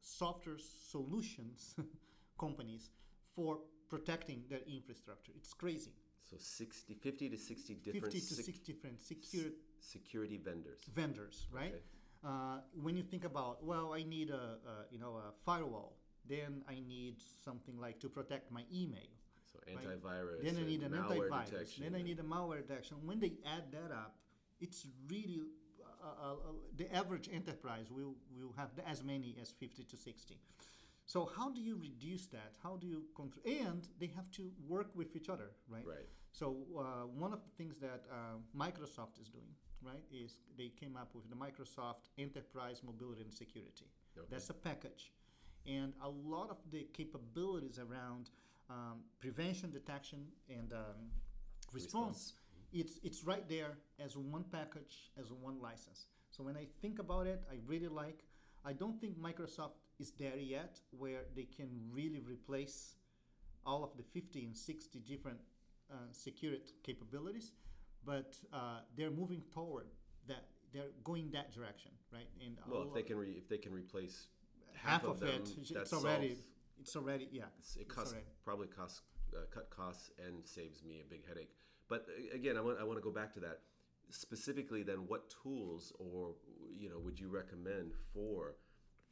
software 0.00 0.56
solutions 0.90 1.76
companies 2.40 2.90
for 3.32 3.58
protecting 3.88 4.42
their 4.48 4.62
infrastructure. 4.66 5.30
It's 5.36 5.52
crazy. 5.52 5.92
So 6.28 6.36
60, 6.40 6.94
50 6.94 7.28
to 7.28 7.36
60 7.36 7.74
different 7.74 8.12
50 8.12 8.18
to 8.18 8.34
sec- 8.34 8.44
60 8.46 8.72
different 8.72 9.00
secure 9.00 9.52
security 9.78 10.38
vendors. 10.38 10.80
vendors, 10.92 11.46
right? 11.52 11.74
Okay. 11.74 11.82
Uh, 12.24 12.58
when 12.82 12.96
you 12.96 13.04
think 13.04 13.24
about, 13.24 13.64
well, 13.64 13.92
I 13.94 14.02
need 14.02 14.30
a, 14.30 14.34
a 14.34 14.74
you 14.90 14.98
know 14.98 15.20
a 15.28 15.30
firewall, 15.44 15.92
then 16.28 16.62
I 16.68 16.74
need 16.74 17.16
something 17.44 17.78
like 17.78 18.00
to 18.00 18.08
protect 18.08 18.50
my 18.50 18.62
email. 18.72 19.10
So 19.52 19.58
right? 19.66 19.76
antivirus. 19.76 20.42
Then 20.42 20.56
I 20.58 20.66
need 20.66 20.82
an 20.82 20.92
antivirus. 20.92 21.50
detection. 21.50 21.84
Then 21.84 21.94
I 21.94 22.02
need 22.02 22.18
a 22.18 22.22
malware 22.22 22.66
detection. 22.66 22.98
When 23.04 23.20
they 23.20 23.32
add 23.46 23.72
that 23.72 23.92
up, 23.92 24.16
it's 24.60 24.86
really 25.08 25.42
uh, 26.02 26.06
uh, 26.06 26.32
uh, 26.32 26.36
the 26.76 26.94
average 26.94 27.28
enterprise 27.32 27.86
will 27.90 28.14
will 28.38 28.52
have 28.56 28.70
as 28.86 29.02
many 29.02 29.36
as 29.40 29.50
50 29.50 29.84
to 29.84 29.96
60. 29.96 30.38
So 31.06 31.30
how 31.36 31.50
do 31.50 31.60
you 31.60 31.76
reduce 31.80 32.26
that? 32.26 32.54
How 32.62 32.76
do 32.76 32.86
you 32.86 33.04
control? 33.14 33.44
And 33.46 33.86
they 34.00 34.08
have 34.08 34.30
to 34.32 34.50
work 34.68 34.88
with 34.94 35.14
each 35.14 35.28
other, 35.28 35.50
right? 35.68 35.86
Right. 35.86 36.08
So 36.32 36.56
uh, 36.76 37.06
one 37.06 37.32
of 37.32 37.42
the 37.44 37.50
things 37.56 37.76
that 37.80 38.04
uh, 38.10 38.38
Microsoft 38.54 39.20
is 39.20 39.28
doing, 39.28 39.54
right, 39.82 40.02
is 40.12 40.38
they 40.58 40.68
came 40.68 40.96
up 40.96 41.14
with 41.14 41.30
the 41.30 41.36
Microsoft 41.36 42.10
Enterprise 42.18 42.82
Mobility 42.84 43.22
and 43.22 43.32
Security. 43.32 43.86
Okay. 44.18 44.26
That's 44.30 44.50
a 44.50 44.54
package, 44.54 45.12
and 45.66 45.92
a 46.02 46.08
lot 46.08 46.50
of 46.50 46.58
the 46.70 46.86
capabilities 46.92 47.78
around 47.78 48.30
um, 48.70 49.00
prevention, 49.20 49.70
detection, 49.70 50.26
and 50.48 50.72
um, 50.72 51.10
response, 51.72 52.34
it's 52.72 52.98
it's 53.02 53.24
right 53.24 53.48
there 53.48 53.78
as 54.04 54.16
one 54.16 54.44
package, 54.50 55.10
as 55.20 55.32
one 55.32 55.60
license. 55.60 56.06
So 56.30 56.42
when 56.42 56.56
I 56.56 56.66
think 56.80 56.98
about 56.98 57.26
it, 57.26 57.42
I 57.50 57.56
really 57.66 57.88
like. 57.88 58.24
I 58.64 58.72
don't 58.72 59.00
think 59.00 59.16
Microsoft 59.18 59.78
is 59.98 60.10
there 60.18 60.36
yet, 60.36 60.80
where 60.90 61.22
they 61.34 61.44
can 61.44 61.68
really 61.90 62.20
replace 62.20 62.96
all 63.64 63.84
of 63.84 63.96
the 63.96 64.02
50 64.02 64.44
and 64.44 64.56
60 64.56 64.98
different 65.00 65.38
uh, 65.90 65.94
security 66.12 66.72
capabilities, 66.82 67.52
but 68.04 68.36
uh, 68.52 68.80
they're 68.96 69.10
moving 69.10 69.42
toward 69.52 69.86
that. 70.28 70.48
They're 70.72 70.90
going 71.04 71.30
that 71.30 71.54
direction, 71.54 71.92
right? 72.12 72.28
And 72.44 72.58
Well, 72.68 72.82
if 72.82 72.92
they 72.92 73.02
can, 73.02 73.16
re- 73.16 73.36
if 73.38 73.48
they 73.48 73.56
can 73.56 73.72
replace 73.72 74.26
half, 74.86 75.04
of, 75.04 75.20
them, 75.20 75.28
it, 75.28 75.70
it's 75.76 75.92
already, 75.92 76.28
solves- 76.28 76.42
it's 76.80 76.96
already, 76.96 77.28
yeah. 77.32 77.44
it's- 77.58 77.76
it 77.80 77.88
costs 77.88 78.14
probably 78.44 78.68
costs 78.68 79.02
uh, 79.34 79.40
cut 79.52 79.68
costs 79.70 80.10
and 80.24 80.46
saves 80.46 80.82
me 80.84 81.00
a 81.00 81.04
big 81.10 81.26
headache. 81.26 81.50
But 81.88 82.06
uh, 82.08 82.34
again, 82.34 82.56
I 82.56 82.60
want 82.60 82.78
I 82.80 82.84
want 82.84 82.98
to 82.98 83.02
go 83.02 83.10
back 83.10 83.32
to 83.34 83.40
that 83.40 83.60
specifically. 84.10 84.82
Then, 84.82 85.06
what 85.06 85.32
tools 85.42 85.92
or 85.98 86.34
you 86.70 86.88
know 86.88 86.98
would 86.98 87.18
you 87.18 87.28
recommend 87.28 87.92
for 88.12 88.56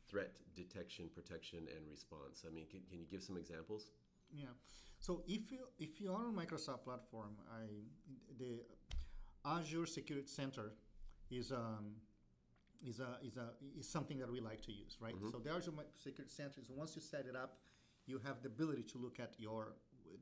threat 0.08 0.32
detection, 0.54 1.08
protection, 1.14 1.60
and 1.76 1.88
response? 1.90 2.44
I 2.46 2.50
mean, 2.54 2.66
can, 2.70 2.80
can 2.88 2.98
you 3.00 3.06
give 3.10 3.22
some 3.22 3.36
examples? 3.36 3.90
Yeah. 4.32 4.46
So 4.98 5.22
if 5.26 5.50
you 5.52 5.66
if 5.78 6.00
you 6.00 6.12
are 6.12 6.26
on 6.26 6.34
Microsoft 6.34 6.84
platform, 6.84 7.36
I 7.52 7.64
the 8.38 8.62
Azure 9.44 9.86
Security 9.86 10.28
Center 10.28 10.72
is 11.30 11.52
um 11.52 11.96
is 12.84 13.00
a 13.00 13.18
is 13.24 13.36
a 13.36 13.48
is 13.78 13.88
something 13.88 14.18
that 14.18 14.30
we 14.30 14.40
like 14.40 14.60
to 14.62 14.72
use, 14.72 14.96
right? 15.00 15.14
Mm-hmm. 15.14 15.30
So 15.30 15.38
the 15.38 15.50
Azure 15.50 15.72
Security 15.96 16.32
Center 16.32 16.60
is 16.60 16.70
once 16.70 16.94
you 16.94 17.02
set 17.02 17.26
it 17.26 17.36
up, 17.36 17.58
you 18.06 18.20
have 18.24 18.42
the 18.42 18.48
ability 18.48 18.82
to 18.92 18.98
look 18.98 19.18
at 19.20 19.34
your 19.38 19.74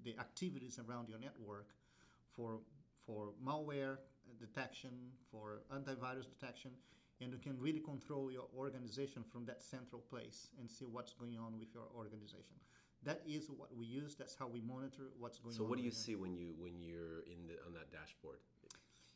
the 0.04 0.14
activities 0.18 0.78
around 0.78 1.08
your 1.08 1.18
network 1.18 1.68
for 2.34 2.60
for 3.06 3.32
malware 3.44 3.98
detection, 4.38 4.90
for 5.30 5.62
antivirus 5.74 6.28
detection, 6.28 6.70
and 7.20 7.32
you 7.32 7.38
can 7.38 7.58
really 7.58 7.80
control 7.80 8.30
your 8.30 8.46
organization 8.56 9.22
from 9.22 9.44
that 9.46 9.62
central 9.62 10.00
place 10.00 10.48
and 10.58 10.70
see 10.70 10.84
what's 10.84 11.12
going 11.12 11.38
on 11.38 11.58
with 11.58 11.68
your 11.74 11.84
organization. 11.96 12.56
That 13.04 13.20
is 13.26 13.50
what 13.50 13.76
we 13.76 13.84
use. 13.84 14.14
That's 14.14 14.36
how 14.36 14.46
we 14.46 14.60
monitor 14.60 15.10
what's 15.18 15.38
going 15.38 15.54
So, 15.54 15.62
on. 15.62 15.66
So 15.66 15.70
what 15.70 15.78
do 15.78 15.84
you 15.84 15.90
see 15.90 16.14
when 16.14 16.36
you 16.36 16.54
when 16.56 16.80
you're 16.80 17.20
in 17.26 17.46
the 17.48 17.54
on 17.66 17.74
that 17.74 17.90
dashboard? 17.90 18.38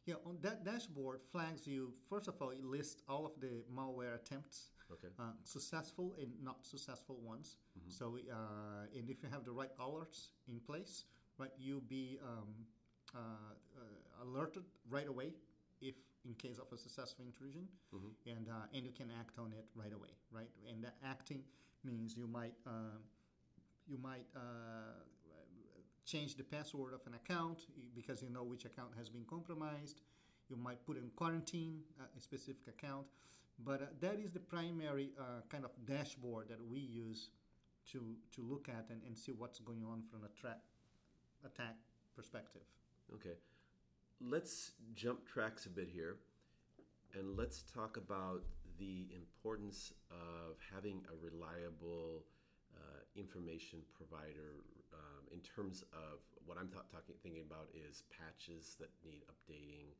Yeah, 0.07 0.14
on 0.25 0.38
that 0.42 0.64
dashboard 0.64 1.21
flags 1.33 1.66
you. 1.66 1.92
First 2.09 2.29
of 2.29 2.40
all, 2.40 2.51
it 2.51 2.64
lists 2.64 3.03
all 3.09 3.27
of 3.27 3.33
the 3.40 3.64
malware 3.75 4.14
attempts 4.14 4.71
Okay. 4.92 5.09
Uh, 5.19 5.33
successful 5.42 6.14
and 6.21 6.31
not 6.42 6.64
successful 6.64 7.16
ones. 7.21 7.57
So, 7.88 8.19
uh, 8.31 8.87
and 8.97 9.11
if 9.11 9.23
you 9.23 9.29
have 9.31 9.45
the 9.45 9.51
right 9.53 9.77
alerts 9.79 10.29
in 10.49 10.61
place, 10.61 11.05
right, 11.38 11.51
you'll 11.59 11.81
be 11.81 12.19
um, 12.23 12.49
uh, 13.14 13.19
uh, 13.19 14.25
alerted 14.25 14.62
right 14.88 15.09
away 15.09 15.33
if 15.81 15.95
in 16.25 16.35
case 16.35 16.59
of 16.59 16.66
a 16.73 16.79
successful 16.79 17.25
intrusion, 17.25 17.66
and 18.27 18.49
uh, 18.49 18.66
and 18.75 18.85
you 18.85 18.92
can 18.92 19.11
act 19.21 19.38
on 19.38 19.53
it 19.53 19.66
right 19.75 19.92
away, 19.92 20.11
right? 20.31 20.51
And 20.69 20.83
that 20.85 20.95
acting 21.05 21.42
means 21.85 22.16
you 22.16 22.27
might 22.27 22.55
um 22.66 23.03
you 23.87 23.99
might 23.99 24.27
uh, 24.35 25.03
change 26.07 26.37
the 26.37 26.45
password 26.45 26.95
of 26.95 27.01
an 27.07 27.14
account 27.14 27.66
because 27.95 28.23
you 28.23 28.31
know 28.31 28.45
which 28.45 28.64
account 28.64 28.90
has 28.97 29.09
been 29.09 29.25
compromised. 29.29 30.01
You 30.49 30.57
might 30.57 30.85
put 30.87 30.97
in 30.97 31.11
quarantine 31.16 31.81
uh, 32.01 32.05
a 32.16 32.21
specific 32.21 32.69
account, 32.69 33.07
but 33.64 33.83
uh, 33.83 33.87
that 34.01 34.21
is 34.21 34.31
the 34.31 34.40
primary 34.40 35.11
uh, 35.19 35.42
kind 35.49 35.64
of 35.64 35.73
dashboard 35.85 36.49
that 36.49 36.61
we 36.71 36.79
use 36.79 37.31
to 37.92 38.14
to 38.33 38.42
look 38.42 38.69
at 38.69 38.87
and, 38.90 39.03
and 39.07 39.19
see 39.19 39.33
what's 39.33 39.59
going 39.59 39.85
on 39.85 40.03
from 40.11 40.21
a 40.25 40.40
tra- 40.40 40.62
attack 41.45 41.77
perspective. 42.14 42.62
Okay. 43.12 43.37
Let's 44.21 44.73
jump 44.95 45.27
tracks 45.27 45.66
a 45.66 45.69
bit 45.69 45.88
here 45.92 46.16
and 47.14 47.37
let's 47.37 47.62
talk 47.75 47.97
about 47.97 48.42
the 48.79 49.09
importance 49.14 49.92
of 50.11 50.57
having 50.73 51.03
a 51.11 51.16
reliable 51.25 52.25
uh, 52.77 53.01
information 53.14 53.81
provider 53.95 54.64
um, 55.27 55.35
in 55.35 55.41
terms 55.41 55.83
of 55.93 56.21
what 56.45 56.59
I'm 56.59 56.69
th- 56.69 56.87
talking 56.91 57.15
thinking 57.23 57.43
about 57.43 57.69
is 57.75 58.03
patches 58.11 58.77
that 58.79 58.91
need 59.05 59.23
updating, 59.27 59.95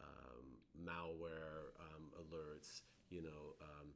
um, 0.00 0.44
malware 0.80 1.76
um, 1.80 2.08
alerts, 2.16 2.82
you 3.10 3.22
know, 3.22 3.56
um, 3.60 3.88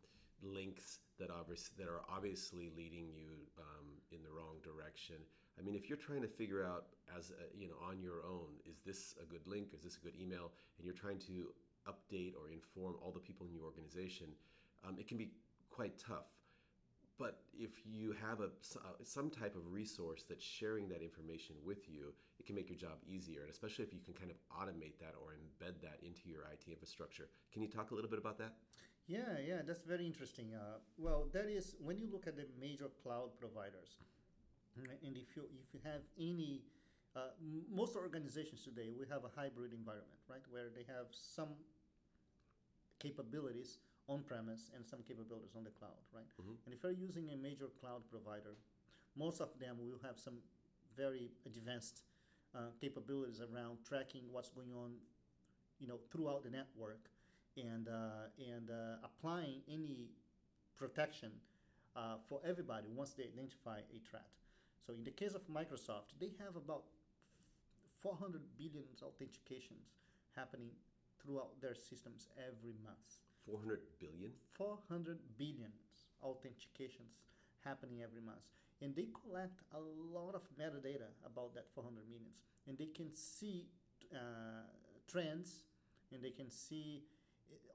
links 0.42 0.98
that 1.18 1.30
obvious 1.30 1.70
that 1.78 1.88
are 1.88 2.02
obviously 2.10 2.70
leading 2.76 3.08
you 3.14 3.48
um, 3.58 3.86
in 4.12 4.22
the 4.22 4.30
wrong 4.30 4.60
direction. 4.62 5.16
I 5.58 5.62
mean, 5.62 5.74
if 5.74 5.88
you're 5.88 5.98
trying 5.98 6.22
to 6.22 6.28
figure 6.28 6.64
out 6.64 6.86
as 7.16 7.30
a, 7.30 7.56
you 7.56 7.68
know 7.68 7.78
on 7.80 8.02
your 8.02 8.24
own, 8.26 8.60
is 8.66 8.80
this 8.84 9.14
a 9.22 9.24
good 9.24 9.46
link? 9.46 9.68
Is 9.72 9.82
this 9.82 9.96
a 9.96 10.00
good 10.00 10.14
email? 10.20 10.52
And 10.76 10.84
you're 10.84 10.94
trying 10.96 11.18
to 11.30 11.54
update 11.88 12.34
or 12.36 12.50
inform 12.50 12.96
all 13.00 13.12
the 13.12 13.20
people 13.20 13.46
in 13.46 13.52
your 13.52 13.64
organization, 13.64 14.28
it 14.98 15.08
can 15.08 15.16
be 15.16 15.30
quite 15.70 15.98
tough. 15.98 16.28
But 17.18 17.42
if 17.52 17.70
you 17.86 18.14
have 18.20 18.40
a, 18.40 18.50
uh, 18.50 18.98
some 19.04 19.30
type 19.30 19.54
of 19.54 19.72
resource 19.72 20.24
that's 20.28 20.44
sharing 20.44 20.88
that 20.88 21.00
information 21.00 21.54
with 21.64 21.88
you, 21.88 22.12
it 22.40 22.46
can 22.46 22.56
make 22.56 22.68
your 22.68 22.78
job 22.78 22.98
easier, 23.06 23.42
and 23.42 23.50
especially 23.50 23.84
if 23.84 23.94
you 23.94 24.00
can 24.00 24.14
kind 24.14 24.32
of 24.32 24.36
automate 24.50 24.98
that 24.98 25.14
or 25.22 25.34
embed 25.34 25.80
that 25.82 25.98
into 26.02 26.28
your 26.28 26.42
IT 26.52 26.68
infrastructure. 26.68 27.28
Can 27.52 27.62
you 27.62 27.68
talk 27.68 27.92
a 27.92 27.94
little 27.94 28.10
bit 28.10 28.18
about 28.18 28.38
that? 28.38 28.54
Yeah, 29.06 29.38
yeah, 29.46 29.60
that's 29.64 29.82
very 29.82 30.06
interesting. 30.06 30.54
Uh, 30.54 30.78
well, 30.98 31.28
that 31.32 31.46
is 31.46 31.76
when 31.78 31.98
you 31.98 32.08
look 32.10 32.26
at 32.26 32.36
the 32.36 32.46
major 32.58 32.88
cloud 33.02 33.38
providers, 33.38 33.98
and 34.76 35.16
if 35.16 35.36
you 35.36 35.44
if 35.62 35.72
you 35.72 35.80
have 35.84 36.02
any, 36.18 36.62
uh, 37.14 37.30
most 37.70 37.94
organizations 37.94 38.64
today 38.64 38.90
we 38.98 39.06
have 39.06 39.22
a 39.24 39.30
hybrid 39.36 39.72
environment, 39.72 40.18
right, 40.28 40.42
where 40.50 40.68
they 40.74 40.82
have 40.88 41.06
some 41.12 41.50
capabilities 42.98 43.78
on 44.08 44.22
premise 44.22 44.70
and 44.74 44.84
some 44.86 45.00
capabilities 45.06 45.56
on 45.56 45.64
the 45.64 45.70
cloud, 45.70 45.96
right? 46.12 46.26
And 46.66 46.74
if 46.74 46.82
you're 46.82 46.92
using 46.92 47.30
a 47.30 47.36
major 47.36 47.68
cloud 47.80 48.02
provider, 48.10 48.56
most 49.16 49.40
of 49.40 49.48
them 49.58 49.76
will 49.78 49.98
have 50.04 50.18
some 50.18 50.38
very 50.96 51.30
advanced 51.46 52.02
uh, 52.54 52.70
capabilities 52.80 53.40
around 53.40 53.78
tracking 53.88 54.22
what's 54.30 54.48
going 54.48 54.72
on, 54.74 54.92
you 55.78 55.88
know, 55.88 55.98
throughout 56.10 56.44
the 56.44 56.50
network, 56.50 57.08
and 57.56 57.88
uh, 57.88 58.28
and 58.38 58.70
uh, 58.70 59.02
applying 59.02 59.62
any 59.68 60.10
protection 60.76 61.30
uh, 61.96 62.16
for 62.28 62.40
everybody 62.46 62.88
once 62.92 63.12
they 63.14 63.24
identify 63.24 63.78
a 63.78 63.98
threat. 64.10 64.26
So 64.86 64.92
in 64.92 65.04
the 65.04 65.10
case 65.10 65.34
of 65.34 65.42
Microsoft, 65.48 66.12
they 66.20 66.32
have 66.44 66.56
about 66.56 66.84
400 68.02 68.42
billion 68.58 68.84
authentications 69.02 69.96
happening 70.36 70.70
throughout 71.22 71.60
their 71.60 71.74
systems 71.74 72.28
every 72.36 72.74
month. 72.84 73.24
400 73.46 73.80
billion? 73.98 74.32
400 74.56 75.18
billions 75.36 76.08
authentications 76.24 77.20
happening 77.64 78.02
every 78.02 78.20
month. 78.20 78.44
And 78.82 78.94
they 78.94 79.08
collect 79.22 79.60
a 79.72 79.80
lot 79.80 80.34
of 80.34 80.42
metadata 80.58 81.08
about 81.24 81.54
that 81.54 81.66
400 81.74 82.04
millions. 82.08 82.36
And 82.66 82.76
they 82.76 82.86
can 82.86 83.14
see 83.14 83.66
uh, 84.14 84.66
trends 85.10 85.64
and 86.12 86.22
they 86.22 86.30
can 86.30 86.50
see 86.50 87.02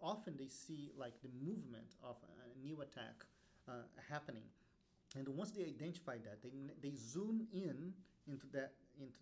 often 0.02 0.36
they 0.38 0.48
see 0.48 0.92
like 0.98 1.14
the 1.22 1.30
movement 1.42 1.96
of 2.04 2.18
a 2.24 2.60
new 2.66 2.82
attack 2.82 3.26
uh, 3.68 3.72
happening. 4.10 4.44
And 5.16 5.28
once 5.30 5.52
they 5.52 5.64
identify 5.64 6.18
that 6.18 6.42
they, 6.44 6.52
they 6.82 6.96
zoom 6.96 7.48
in 7.52 7.94
into 8.28 8.46
that 8.54 8.74
into 9.00 9.20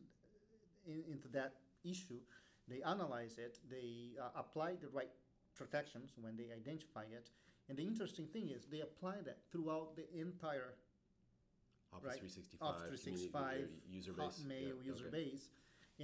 in, 0.85 1.03
into 1.11 1.27
that 1.29 1.53
issue. 1.83 2.19
They 2.67 2.81
analyze 2.81 3.37
it. 3.37 3.59
They 3.69 4.19
uh, 4.21 4.29
apply 4.35 4.75
the 4.81 4.89
right 4.89 5.09
protections 5.57 6.13
when 6.21 6.35
they 6.37 6.47
identify 6.61 7.03
it 7.03 7.29
and 7.69 7.77
the 7.77 7.83
interesting 7.85 8.27
thing 8.27 8.49
is 8.49 8.65
they 8.65 8.81
apply 8.81 9.15
that 9.25 9.39
throughout 9.51 9.95
the 9.95 10.05
entire 10.17 10.73
Office 11.93 12.05
right? 12.07 12.19
365, 12.19 12.67
Office 12.67 13.01
365, 13.03 13.57
uh, 13.63 13.67
user 13.89 14.13
base. 14.13 14.25
Hotmail 14.43 14.73
Yeah, 14.83 14.91
user 14.91 15.07
okay. 15.07 15.17
base, 15.23 15.49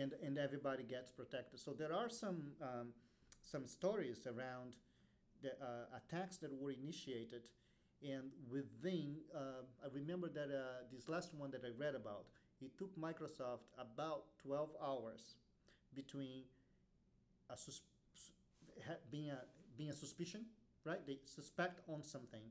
and 0.02 0.13
and 0.26 0.38
everybody 0.38 0.84
gets 0.84 1.12
protected. 1.12 1.60
So 1.60 1.72
there 1.74 1.94
are 1.94 2.10
some 2.10 2.54
um, 2.62 2.88
some 3.42 3.68
stories 3.68 4.26
around 4.26 4.76
the 5.42 5.52
uh, 5.52 6.00
attacks 6.00 6.38
that 6.38 6.52
were 6.54 6.72
initiated, 6.72 7.44
and 8.02 8.32
within 8.50 9.18
uh, 9.36 9.63
I 9.84 9.88
remember 9.94 10.30
that 10.30 10.50
uh, 10.56 10.88
this 10.92 11.10
last 11.10 11.34
one 11.36 11.52
that 11.52 11.63
I 11.66 11.72
read 11.78 11.96
about, 11.96 12.26
it 12.62 12.78
took 12.78 12.96
Microsoft 12.98 13.68
about 13.78 14.24
12 14.42 14.70
hours 14.82 15.36
between 15.94 16.44
a 17.50 17.58
sus- 17.58 17.82
ha- 17.84 17.92
being 19.12 19.30
a 19.30 19.40
being 19.78 19.90
a 19.90 19.94
suspicion, 19.94 20.46
right? 20.86 21.06
They 21.06 21.20
suspect 21.26 21.82
on 21.88 22.04
something, 22.04 22.44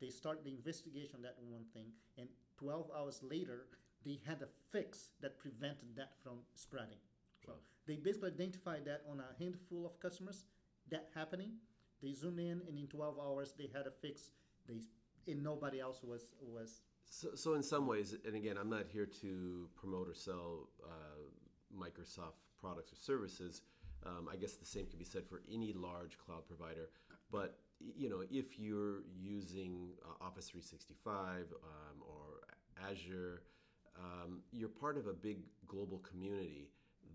they 0.00 0.08
start 0.10 0.44
the 0.44 0.50
investigation 0.50 1.16
on 1.16 1.22
that 1.22 1.36
one 1.40 1.64
thing, 1.74 1.92
and 2.16 2.28
12 2.58 2.90
hours 2.96 3.20
later, 3.22 3.66
they 4.04 4.20
had 4.26 4.42
a 4.42 4.48
fix 4.72 5.10
that 5.20 5.38
prevented 5.38 5.96
that 5.96 6.12
from 6.22 6.38
spreading. 6.54 6.98
So 7.44 7.52
Wow. 7.52 7.58
they 7.86 7.96
basically 7.96 8.30
identified 8.30 8.84
that 8.86 9.02
on 9.10 9.20
a 9.20 9.34
handful 9.38 9.84
of 9.86 9.98
customers 10.00 10.44
that 10.90 11.10
happening. 11.14 11.58
They 12.02 12.12
zoom 12.12 12.38
in, 12.38 12.62
and 12.66 12.76
in 12.78 12.86
12 12.88 13.18
hours, 13.20 13.52
they 13.56 13.68
had 13.72 13.86
a 13.86 13.90
fix. 13.90 14.30
They 14.66 14.80
and 15.28 15.42
nobody 15.42 15.78
else 15.80 16.02
was 16.02 16.26
was 16.40 16.82
So, 17.04 17.34
so 17.34 17.54
in 17.54 17.62
some 17.62 17.86
ways, 17.86 18.14
and 18.24 18.34
again, 18.34 18.56
I'm 18.58 18.70
not 18.70 18.86
here 18.88 19.06
to 19.20 19.68
promote 19.76 20.08
or 20.08 20.14
sell 20.14 20.68
uh, 20.84 21.20
Microsoft 21.76 22.38
products 22.58 22.92
or 22.92 22.96
services. 22.96 23.62
Um, 24.06 24.28
I 24.32 24.36
guess 24.36 24.54
the 24.54 24.66
same 24.66 24.86
can 24.86 24.98
be 24.98 25.04
said 25.04 25.26
for 25.28 25.42
any 25.52 25.72
large 25.72 26.18
cloud 26.18 26.46
provider. 26.46 26.90
But 27.30 27.58
you 27.80 28.08
know, 28.08 28.22
if 28.30 28.58
you're 28.58 29.02
using 29.14 29.90
uh, 30.04 30.24
Office 30.24 30.48
365 30.48 31.46
um, 31.64 32.02
or 32.02 32.46
Azure, 32.88 33.42
um, 33.98 34.40
you're 34.52 34.68
part 34.68 34.96
of 34.96 35.06
a 35.06 35.12
big 35.12 35.38
global 35.66 35.98
community 35.98 36.70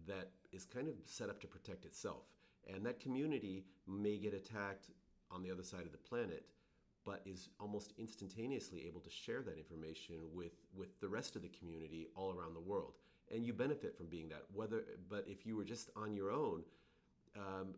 that 0.08 0.32
is 0.52 0.66
kind 0.66 0.88
of 0.88 0.96
set 1.06 1.30
up 1.30 1.40
to 1.42 1.48
protect 1.48 1.86
itself. 1.86 2.24
And 2.74 2.86
that 2.86 3.00
community 3.00 3.66
may 3.88 4.18
get 4.18 4.34
attacked 4.34 4.88
on 5.32 5.42
the 5.42 5.52
other 5.52 5.64
side 5.64 5.86
of 5.86 5.92
the 5.92 5.98
planet, 5.98 6.46
but 7.06 7.22
is 7.26 7.50
almost 7.60 7.94
instantaneously 7.98 8.86
able 8.86 9.00
to 9.00 9.10
share 9.10 9.42
that 9.42 9.58
information 9.58 10.18
with 10.34 10.66
with 10.76 11.00
the 11.00 11.08
rest 11.08 11.36
of 11.36 11.42
the 11.42 11.48
community 11.50 12.08
all 12.16 12.32
around 12.32 12.54
the 12.54 12.60
world 12.60 12.94
and 13.32 13.46
you 13.46 13.54
benefit 13.54 13.96
from 13.96 14.08
being 14.08 14.28
that 14.30 14.44
whether 14.54 14.84
but 15.10 15.24
if 15.28 15.46
you 15.46 15.56
were 15.56 15.64
just 15.64 15.90
on 15.96 16.14
your 16.14 16.32
own 16.32 16.64
um, 17.38 17.76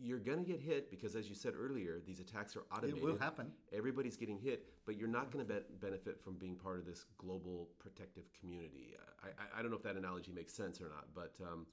you're 0.00 0.18
going 0.18 0.38
to 0.38 0.44
get 0.44 0.60
hit 0.60 0.90
because 0.90 1.14
as 1.14 1.28
you 1.28 1.34
said 1.34 1.52
earlier 1.58 2.00
these 2.06 2.20
attacks 2.20 2.56
are 2.56 2.64
automated 2.72 2.98
it 2.98 3.02
will 3.04 3.18
happen. 3.18 3.52
everybody's 3.72 4.16
getting 4.16 4.38
hit 4.38 4.64
but 4.86 4.96
you're 4.96 5.08
not 5.08 5.30
going 5.30 5.46
to 5.46 5.52
be- 5.52 5.60
benefit 5.80 6.20
from 6.20 6.34
being 6.34 6.56
part 6.56 6.78
of 6.78 6.86
this 6.86 7.04
global 7.18 7.68
protective 7.78 8.24
community 8.40 8.94
I, 9.22 9.28
I, 9.28 9.58
I 9.58 9.62
don't 9.62 9.70
know 9.70 9.76
if 9.76 9.82
that 9.82 9.96
analogy 9.96 10.32
makes 10.32 10.54
sense 10.54 10.80
or 10.80 10.88
not 10.88 11.06
but 11.14 11.32
um, 11.42 11.66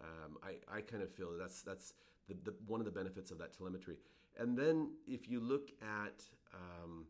um, 0.00 0.38
I, 0.42 0.78
I 0.78 0.80
kind 0.80 1.02
of 1.02 1.10
feel 1.10 1.30
that's 1.38 1.62
that's 1.62 1.94
the, 2.28 2.36
the, 2.44 2.54
one 2.66 2.80
of 2.80 2.84
the 2.84 2.92
benefits 2.92 3.30
of 3.30 3.38
that 3.38 3.56
telemetry. 3.56 3.96
And 4.38 4.56
then 4.56 4.90
if 5.06 5.28
you 5.28 5.40
look 5.40 5.70
at 5.82 6.22
um, 6.54 7.06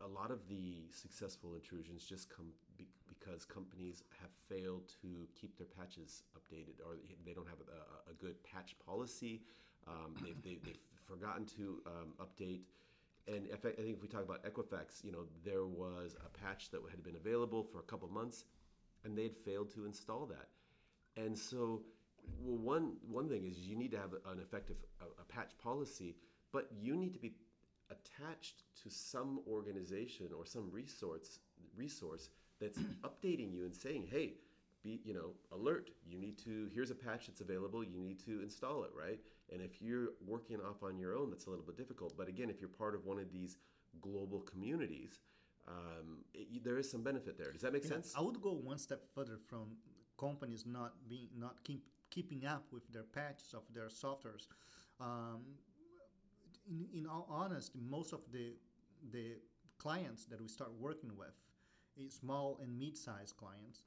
a 0.00 0.08
lot 0.08 0.30
of 0.30 0.48
the 0.48 0.88
successful 0.90 1.54
intrusions 1.54 2.04
just 2.04 2.28
come 2.34 2.46
be, 2.76 2.88
because 3.08 3.44
companies 3.44 4.02
have 4.20 4.30
failed 4.48 4.88
to 5.02 5.28
keep 5.38 5.56
their 5.58 5.66
patches 5.66 6.22
updated 6.34 6.80
or 6.84 6.96
they 7.24 7.32
don't 7.32 7.48
have 7.48 7.60
a 7.60 7.87
good 8.20 8.42
patch 8.42 8.76
policy. 8.84 9.42
Um, 9.86 10.14
they've, 10.22 10.40
they, 10.42 10.58
they've 10.64 10.78
forgotten 11.06 11.46
to 11.56 11.80
um, 11.86 12.12
update. 12.20 12.60
And 13.26 13.46
if 13.46 13.64
I, 13.64 13.70
think 13.70 13.96
if 13.96 14.02
we 14.02 14.08
talk 14.08 14.22
about 14.24 14.44
Equifax, 14.44 15.04
you 15.04 15.12
know, 15.12 15.24
there 15.44 15.64
was 15.66 16.16
a 16.24 16.28
patch 16.38 16.70
that 16.70 16.80
had 16.90 17.02
been 17.02 17.16
available 17.16 17.62
for 17.62 17.78
a 17.78 17.82
couple 17.82 18.08
months, 18.08 18.44
and 19.04 19.16
they'd 19.16 19.36
failed 19.36 19.72
to 19.74 19.84
install 19.84 20.26
that. 20.26 20.48
And 21.22 21.36
so, 21.36 21.82
well, 22.40 22.56
one 22.58 22.92
one 23.08 23.28
thing 23.28 23.46
is 23.46 23.58
you 23.58 23.76
need 23.76 23.90
to 23.92 23.98
have 23.98 24.12
an 24.12 24.38
effective 24.40 24.76
a, 25.00 25.04
a 25.20 25.24
patch 25.24 25.52
policy, 25.62 26.16
but 26.52 26.68
you 26.80 26.96
need 26.96 27.12
to 27.14 27.18
be 27.18 27.34
attached 27.90 28.62
to 28.82 28.90
some 28.90 29.40
organization 29.48 30.28
or 30.36 30.44
some 30.46 30.70
resource 30.70 31.40
resource 31.76 32.30
that's 32.60 32.78
updating 33.02 33.52
you 33.52 33.64
and 33.64 33.74
saying, 33.74 34.06
"Hey, 34.10 34.34
be 34.88 35.00
you 35.08 35.14
know 35.18 35.28
alert. 35.58 35.86
You 36.10 36.18
need 36.18 36.36
to. 36.46 36.52
Here's 36.74 36.90
a 36.90 36.94
patch 37.06 37.22
that's 37.28 37.42
available. 37.48 37.80
You 37.92 37.98
need 38.08 38.18
to 38.28 38.34
install 38.48 38.78
it, 38.86 38.92
right?" 39.04 39.20
And 39.52 39.60
if 39.68 39.80
you're 39.84 40.08
working 40.34 40.58
off 40.68 40.82
on 40.82 40.98
your 41.02 41.12
own, 41.18 41.26
that's 41.30 41.46
a 41.46 41.50
little 41.50 41.64
bit 41.70 41.76
difficult. 41.82 42.10
But 42.20 42.28
again, 42.28 42.48
if 42.54 42.60
you're 42.60 42.76
part 42.84 42.94
of 42.94 43.00
one 43.12 43.18
of 43.24 43.28
these 43.38 43.52
global 44.00 44.40
communities, 44.52 45.12
um, 45.66 46.08
it, 46.34 46.64
there 46.64 46.78
is 46.82 46.90
some 46.94 47.02
benefit 47.10 47.34
there. 47.40 47.52
Does 47.52 47.62
that 47.62 47.72
make 47.72 47.84
You 47.84 47.90
know, 47.90 47.96
sense? 47.96 48.14
I 48.16 48.20
would 48.26 48.40
go 48.48 48.52
one 48.52 48.78
step 48.78 49.02
further 49.14 49.38
from 49.50 49.66
companies 50.18 50.64
not 50.66 50.92
being 51.08 51.28
not 51.36 51.54
keep, 51.64 51.82
keeping 52.10 52.42
up 52.54 52.64
with 52.72 52.84
their 52.92 53.04
patches 53.18 53.54
of 53.54 53.62
their 53.74 53.88
softwares. 54.02 54.44
Um, 55.00 55.40
in, 56.68 56.86
in 56.98 57.06
all 57.06 57.26
honesty, 57.30 57.80
most 57.96 58.12
of 58.12 58.20
the 58.32 58.46
the 59.12 59.26
clients 59.78 60.22
that 60.30 60.40
we 60.40 60.48
start 60.48 60.72
working 60.78 61.12
with, 61.16 61.36
eh, 61.98 62.08
small 62.10 62.58
and 62.62 62.70
mid-sized 62.78 63.36
clients, 63.36 63.78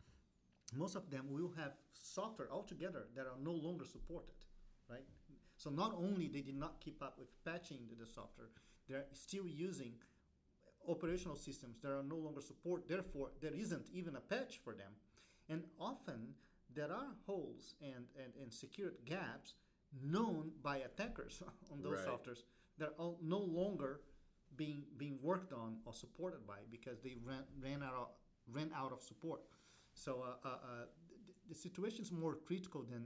most 0.71 0.95
of 0.95 1.09
them 1.09 1.25
will 1.29 1.51
have 1.57 1.73
software 1.93 2.49
altogether 2.51 3.07
that 3.15 3.25
are 3.27 3.37
no 3.41 3.51
longer 3.51 3.85
supported, 3.85 4.35
right? 4.89 5.05
So 5.57 5.69
not 5.69 5.93
only 5.97 6.27
they 6.27 6.41
did 6.41 6.55
not 6.57 6.79
keep 6.79 7.01
up 7.03 7.17
with 7.19 7.29
patching 7.45 7.79
the, 7.99 8.05
software, 8.05 8.47
they're 8.87 9.05
still 9.13 9.47
using 9.47 9.93
operational 10.87 11.35
systems 11.35 11.77
that 11.81 11.91
are 11.91 12.03
no 12.03 12.15
longer 12.15 12.41
support. 12.41 12.87
Therefore, 12.87 13.31
there 13.41 13.53
isn't 13.53 13.87
even 13.93 14.15
a 14.15 14.19
patch 14.21 14.59
for 14.63 14.73
them, 14.73 14.93
and 15.49 15.63
often 15.79 16.33
there 16.73 16.91
are 16.91 17.09
holes 17.25 17.75
and 17.81 18.05
and, 18.17 18.33
and 18.41 18.51
security 18.53 18.97
gaps 19.05 19.55
known 20.01 20.51
by 20.63 20.77
attackers 20.77 21.43
on 21.71 21.81
those 21.81 21.99
Right. 21.99 22.07
softwares 22.07 22.43
that 22.77 22.93
are 22.97 23.13
no 23.21 23.39
longer 23.39 24.01
being 24.55 24.83
being 24.97 25.19
worked 25.21 25.53
on 25.53 25.77
or 25.85 25.93
supported 25.93 26.45
by 26.47 26.59
because 26.71 27.01
they 27.01 27.15
ran 27.23 27.43
ran 27.61 27.83
out 27.83 27.93
of, 27.95 28.07
ran 28.47 28.71
out 28.75 28.91
of 28.91 29.01
support. 29.01 29.41
So 30.03 30.23
uh, 30.25 30.47
uh, 30.47 30.51
uh, 30.51 30.57
the, 31.09 31.53
the 31.53 31.55
situation 31.55 32.01
is 32.01 32.11
more 32.11 32.35
critical 32.47 32.83
than 32.89 33.03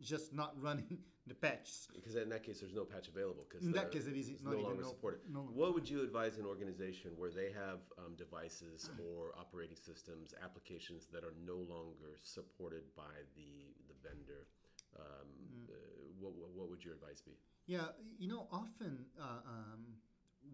just 0.00 0.34
not 0.34 0.52
running 0.66 0.98
the 1.26 1.34
patches. 1.34 1.88
Because 1.94 2.16
in 2.16 2.28
that 2.28 2.42
case, 2.42 2.60
there's 2.60 2.74
no 2.74 2.84
patch 2.84 3.08
available. 3.08 3.46
Because 3.48 3.64
In 3.66 3.72
that 3.72 3.90
case, 3.90 4.06
it 4.06 4.16
is 4.16 4.28
it's 4.28 4.42
not 4.42 4.52
no 4.54 4.60
longer 4.60 4.82
no- 4.82 4.88
supported. 4.90 5.20
no 5.30 5.38
longer- 5.40 5.54
What 5.54 5.74
would 5.74 5.88
you 5.88 6.02
advise 6.02 6.36
an 6.36 6.44
organization 6.44 7.12
where 7.16 7.30
they 7.30 7.50
have 7.52 7.80
um, 7.98 8.14
devices 8.16 8.90
or 9.06 9.32
operating 9.40 9.76
systems, 9.76 10.34
applications 10.44 11.06
that 11.12 11.24
are 11.24 11.34
no 11.46 11.56
longer 11.56 12.18
supported 12.22 12.84
by 12.94 13.14
the 13.38 13.52
the 13.88 13.96
vendor? 14.06 14.42
Um, 14.96 15.28
Mm. 15.54 15.68
uh, 15.70 15.74
what, 16.20 16.32
what 16.40 16.50
what 16.56 16.66
would 16.70 16.82
your 16.84 16.94
advice 16.94 17.20
be? 17.30 17.34
Yeah, 17.66 17.88
you 18.22 18.28
know, 18.28 18.42
often 18.52 18.92
uh, 19.18 19.40
um, 19.54 19.82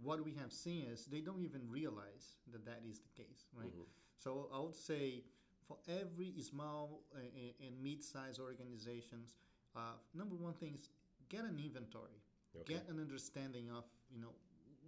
what 0.06 0.18
we 0.24 0.32
have 0.42 0.52
seen 0.52 0.82
is 0.92 1.06
they 1.06 1.20
don't 1.28 1.42
even 1.48 1.62
realize 1.68 2.24
that 2.52 2.64
that 2.64 2.80
is 2.90 3.00
the 3.06 3.12
case, 3.22 3.40
right? 3.60 3.74
So 4.24 4.48
I 4.56 4.58
would 4.64 4.74
say 4.90 5.24
for 5.66 5.78
every 5.88 6.32
small 6.40 7.02
uh, 7.14 7.18
and- 7.66 7.82
mid-sized 7.82 8.40
organizations, 8.40 9.34
uh, 9.76 9.94
number 10.14 10.34
one 10.34 10.54
thing 10.54 10.74
is 10.74 10.88
get 11.28 11.44
an 11.44 11.58
inventory, 11.62 12.20
Okay. 12.56 12.74
get 12.74 12.88
an 12.88 12.98
understanding 13.00 13.70
of 13.70 13.84
you 14.10 14.20
know 14.20 14.34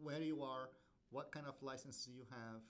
where 0.03 0.21
you 0.21 0.43
are, 0.43 0.71
what 1.11 1.31
kind 1.31 1.47
of 1.47 1.55
licenses 1.63 2.09
you 2.09 2.25
have, 2.31 2.61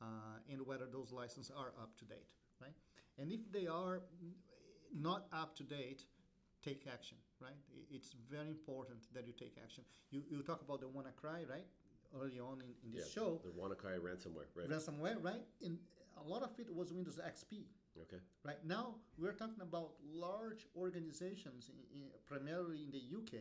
uh, 0.00 0.50
and 0.50 0.66
whether 0.66 0.86
those 0.86 1.12
licenses 1.12 1.52
are 1.56 1.72
up 1.80 1.96
to 1.98 2.04
date, 2.04 2.26
right? 2.60 2.74
And 3.18 3.30
if 3.30 3.50
they 3.52 3.66
are 3.66 4.02
not 4.92 5.26
up 5.32 5.54
to 5.56 5.62
date, 5.62 6.04
take 6.64 6.86
action, 6.92 7.16
right? 7.40 7.54
It's 7.90 8.14
very 8.30 8.48
important 8.48 9.12
that 9.14 9.26
you 9.26 9.32
take 9.32 9.56
action. 9.62 9.84
You, 10.10 10.22
you 10.30 10.42
talk 10.42 10.62
about 10.62 10.80
the 10.80 10.86
WannaCry, 10.86 11.48
right? 11.48 11.66
Early 12.14 12.40
on 12.40 12.60
in, 12.60 12.74
in 12.84 12.92
this 12.92 13.10
show, 13.10 13.40
the 13.44 13.50
WannaCry 13.50 13.98
ransomware, 13.98 14.48
right? 14.54 14.68
ransomware, 14.68 15.22
right? 15.22 15.42
And 15.64 15.78
a 16.24 16.28
lot 16.28 16.42
of 16.42 16.50
it 16.58 16.68
was 16.74 16.92
Windows 16.92 17.18
XP. 17.34 17.64
okay. 18.04 18.20
Right 18.44 18.62
now, 18.64 18.96
we're 19.18 19.32
talking 19.42 19.60
about 19.62 19.90
large 20.28 20.66
organizations, 20.76 21.70
in, 21.70 22.00
in, 22.00 22.04
primarily 22.26 22.78
in 22.84 22.90
the 22.90 23.02
UK, 23.18 23.32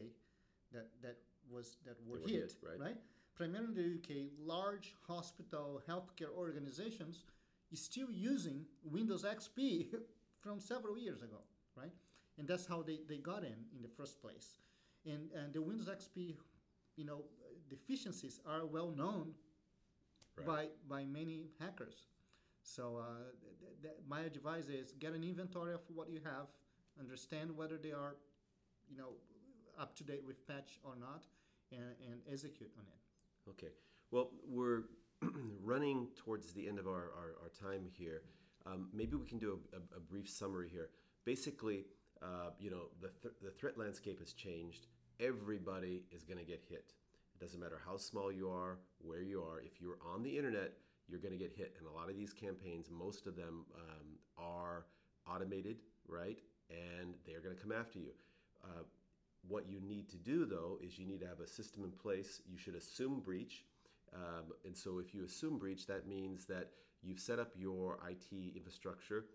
that 0.73 0.87
that 1.01 1.17
was 1.49 1.77
that 1.85 1.97
were, 2.05 2.19
were 2.19 2.27
hit, 2.27 2.53
hit, 2.61 2.79
right. 2.79 2.97
Primarily 3.35 3.69
in 3.69 3.75
the 3.75 3.89
UK, 3.99 4.11
large 4.55 4.93
hospital 5.07 5.81
healthcare 5.89 6.31
organizations 6.37 7.23
is 7.71 7.81
still 7.81 8.11
using 8.11 8.65
Windows 8.83 9.23
XP 9.23 9.87
from 10.43 10.59
several 10.59 10.97
years 10.97 11.21
ago, 11.21 11.41
right? 11.75 11.93
And 12.37 12.47
that's 12.47 12.65
how 12.65 12.81
they, 12.81 12.99
they 13.07 13.17
got 13.17 13.43
in 13.43 13.59
in 13.75 13.81
the 13.81 13.87
first 13.97 14.21
place. 14.21 14.59
And 15.05 15.31
and 15.39 15.53
the 15.53 15.61
Windows 15.61 15.89
XP, 15.89 16.35
you 16.95 17.05
know, 17.05 17.23
deficiencies 17.69 18.39
are 18.45 18.65
well 18.65 18.91
known 18.91 19.33
Right. 20.37 20.47
by 20.47 20.63
by 20.95 21.05
many 21.05 21.49
hackers. 21.59 22.07
So 22.63 22.99
uh, 23.01 23.03
th- 23.59 23.73
th- 23.81 23.95
my 24.07 24.21
advice 24.21 24.67
is 24.69 24.93
get 24.99 25.13
an 25.13 25.23
inventory 25.23 25.73
of 25.73 25.81
what 25.93 26.09
you 26.09 26.19
have, 26.23 26.47
understand 26.99 27.55
whether 27.55 27.77
they 27.77 27.91
are, 27.91 28.15
you 28.89 28.97
know, 28.97 29.09
up 29.79 29.95
to 29.97 30.03
date 30.03 30.23
with 30.25 30.45
patch 30.47 30.79
or 30.83 30.95
not, 30.99 31.25
and, 31.71 31.95
and 32.09 32.21
execute 32.31 32.71
on 32.77 32.83
it. 32.85 33.49
Okay. 33.49 33.73
Well, 34.11 34.31
we're 34.47 34.83
running 35.63 36.07
towards 36.15 36.53
the 36.53 36.67
end 36.67 36.79
of 36.79 36.87
our, 36.87 37.11
our, 37.17 37.35
our 37.43 37.69
time 37.69 37.87
here. 37.97 38.23
Um, 38.65 38.89
maybe 38.93 39.15
we 39.15 39.25
can 39.25 39.39
do 39.39 39.59
a, 39.73 39.77
a, 39.77 39.97
a 39.97 39.99
brief 39.99 40.29
summary 40.29 40.69
here. 40.69 40.89
Basically, 41.25 41.85
uh, 42.21 42.51
you 42.59 42.69
know, 42.69 42.89
the, 43.01 43.09
th- 43.21 43.35
the 43.41 43.51
threat 43.51 43.77
landscape 43.77 44.19
has 44.19 44.33
changed. 44.33 44.87
Everybody 45.19 46.03
is 46.11 46.23
going 46.23 46.37
to 46.37 46.45
get 46.45 46.61
hit. 46.69 46.93
It 47.35 47.43
doesn't 47.43 47.59
matter 47.59 47.79
how 47.85 47.97
small 47.97 48.31
you 48.31 48.49
are, 48.49 48.77
where 48.99 49.21
you 49.21 49.41
are. 49.41 49.59
If 49.59 49.81
you're 49.81 49.97
on 50.13 50.21
the 50.23 50.37
internet, 50.37 50.73
you're 51.11 51.19
going 51.19 51.37
to 51.37 51.37
get 51.37 51.51
hit. 51.55 51.75
And 51.77 51.87
a 51.87 51.91
lot 51.91 52.09
of 52.09 52.15
these 52.15 52.33
campaigns, 52.33 52.89
most 52.89 53.27
of 53.27 53.35
them 53.35 53.65
um, 53.75 54.07
are 54.37 54.85
automated, 55.29 55.77
right? 56.07 56.39
And 56.69 57.13
they're 57.27 57.41
going 57.41 57.55
to 57.55 57.61
come 57.61 57.73
after 57.73 57.99
you. 57.99 58.11
Uh, 58.63 58.83
what 59.47 59.67
you 59.69 59.81
need 59.81 60.09
to 60.09 60.17
do, 60.17 60.45
though, 60.45 60.79
is 60.81 60.97
you 60.97 61.05
need 61.05 61.19
to 61.19 61.27
have 61.27 61.39
a 61.39 61.47
system 61.47 61.83
in 61.83 61.91
place. 61.91 62.41
You 62.49 62.57
should 62.57 62.75
assume 62.75 63.19
breach. 63.19 63.65
Um, 64.13 64.53
and 64.65 64.75
so, 64.75 64.99
if 64.99 65.13
you 65.13 65.25
assume 65.25 65.57
breach, 65.57 65.87
that 65.87 66.07
means 66.07 66.45
that 66.45 66.69
you've 67.01 67.19
set 67.19 67.39
up 67.39 67.49
your 67.55 67.99
IT 68.07 68.55
infrastructure 68.55 69.25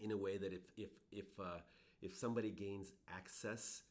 in 0.00 0.12
a 0.12 0.16
way 0.16 0.38
that 0.38 0.52
if 0.52 0.62
if 0.76 0.90
if 1.12 1.26
uh, 1.38 1.60
if 2.00 2.14
somebody 2.14 2.50
gains 2.50 2.92
access 3.14 3.82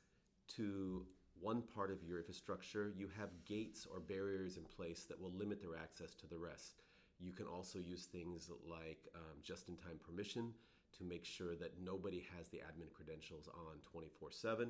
to 0.56 1.06
one 1.40 1.62
part 1.62 1.92
of 1.92 2.04
your 2.04 2.18
infrastructure, 2.18 2.92
you 2.98 3.08
have 3.18 3.30
gates 3.46 3.88
or 3.90 4.00
barriers 4.00 4.58
in 4.58 4.64
place 4.64 5.06
that 5.06 5.20
will 5.20 5.32
limit 5.32 5.62
their 5.62 5.78
access 5.82 6.14
to 6.16 6.28
the 6.28 6.38
rest. 6.38 6.82
You 7.20 7.34
can 7.34 7.48
also 7.48 7.80
use 7.80 8.06
things 8.06 8.50
like 8.68 9.08
um, 9.16 9.38
just-in-time 9.44 10.00
permission 10.06 10.54
to 10.98 11.04
make 11.04 11.26
sure 11.26 11.56
that 11.56 11.74
nobody 11.84 12.26
has 12.38 12.48
the 12.50 12.58
admin 12.58 12.92
credentials 12.94 13.48
on 13.48 13.80
24/7. 13.94 14.70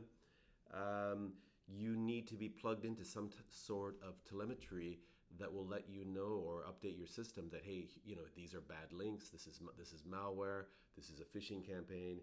Um, 0.73 1.33
you 1.67 1.95
need 1.95 2.27
to 2.27 2.35
be 2.35 2.49
plugged 2.49 2.85
into 2.85 3.05
some 3.05 3.29
t- 3.29 3.37
sort 3.51 3.97
of 4.01 4.23
telemetry 4.27 4.99
that 5.37 5.53
will 5.53 5.65
let 5.65 5.87
you 5.87 6.05
know 6.05 6.43
or 6.43 6.63
update 6.63 6.97
your 6.97 7.07
system 7.07 7.49
that 7.51 7.61
hey, 7.63 7.85
you 8.03 8.15
know 8.15 8.23
these 8.35 8.53
are 8.55 8.61
bad 8.61 8.91
links. 8.91 9.29
This 9.29 9.45
is 9.45 9.61
this 9.77 9.93
is 9.93 10.03
malware. 10.03 10.65
This 10.95 11.09
is 11.09 11.19
a 11.19 11.37
phishing 11.37 11.65
campaign. 11.65 12.19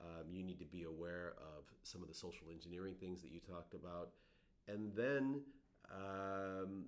Um, 0.00 0.30
you 0.30 0.42
need 0.42 0.58
to 0.58 0.64
be 0.66 0.84
aware 0.84 1.34
of 1.38 1.64
some 1.82 2.02
of 2.02 2.08
the 2.08 2.14
social 2.14 2.46
engineering 2.50 2.94
things 2.98 3.20
that 3.22 3.30
you 3.30 3.40
talked 3.40 3.74
about, 3.74 4.10
and 4.68 4.94
then 4.94 5.42
um, 5.90 6.84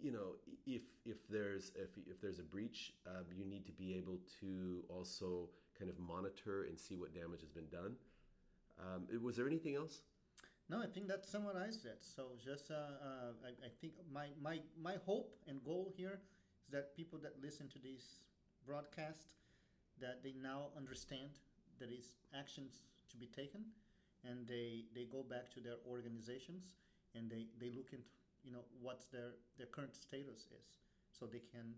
you 0.00 0.12
know 0.12 0.36
if 0.66 0.82
if 1.04 1.28
there's 1.28 1.72
if, 1.74 1.90
if 2.06 2.20
there's 2.20 2.38
a 2.38 2.42
breach, 2.42 2.92
um, 3.06 3.24
you 3.34 3.44
need 3.44 3.66
to 3.66 3.72
be 3.72 3.94
able 3.94 4.18
to 4.40 4.82
also 4.88 5.48
kind 5.78 5.90
of 5.90 5.98
monitor 5.98 6.64
and 6.64 6.78
see 6.78 6.96
what 6.96 7.14
damage 7.14 7.40
has 7.40 7.50
been 7.50 7.68
done. 7.70 7.94
Um, 8.78 9.06
was 9.22 9.36
there 9.36 9.46
anything 9.46 9.74
else? 9.74 10.02
No, 10.68 10.82
I 10.82 10.86
think 10.86 11.08
that 11.08 11.24
summarized 11.24 11.86
it. 11.86 11.98
So 12.02 12.36
just, 12.44 12.70
uh, 12.70 12.74
uh, 12.74 13.32
I, 13.42 13.66
I 13.66 13.70
think 13.80 13.94
my, 14.12 14.28
my, 14.40 14.60
my 14.80 14.96
hope 15.06 15.34
and 15.46 15.64
goal 15.64 15.90
here 15.96 16.20
is 16.62 16.68
that 16.70 16.94
people 16.94 17.18
that 17.22 17.40
listen 17.42 17.68
to 17.68 17.78
this 17.78 18.20
broadcast, 18.66 19.32
that 20.00 20.22
they 20.22 20.34
now 20.42 20.68
understand 20.76 21.40
there 21.80 21.88
is 21.90 22.12
actions 22.38 22.82
to 23.10 23.16
be 23.16 23.26
taken, 23.26 23.64
and 24.28 24.46
they, 24.46 24.84
they 24.94 25.04
go 25.10 25.22
back 25.22 25.50
to 25.54 25.60
their 25.60 25.80
organizations 25.88 26.74
and 27.14 27.30
they, 27.30 27.46
they 27.58 27.70
look 27.74 27.92
into 27.92 28.04
you 28.48 28.54
know 28.54 28.64
what's 28.80 29.06
their, 29.08 29.32
their 29.58 29.66
current 29.66 29.94
status 29.94 30.48
is, 30.60 30.66
so 31.12 31.26
they 31.26 31.42
can 31.52 31.74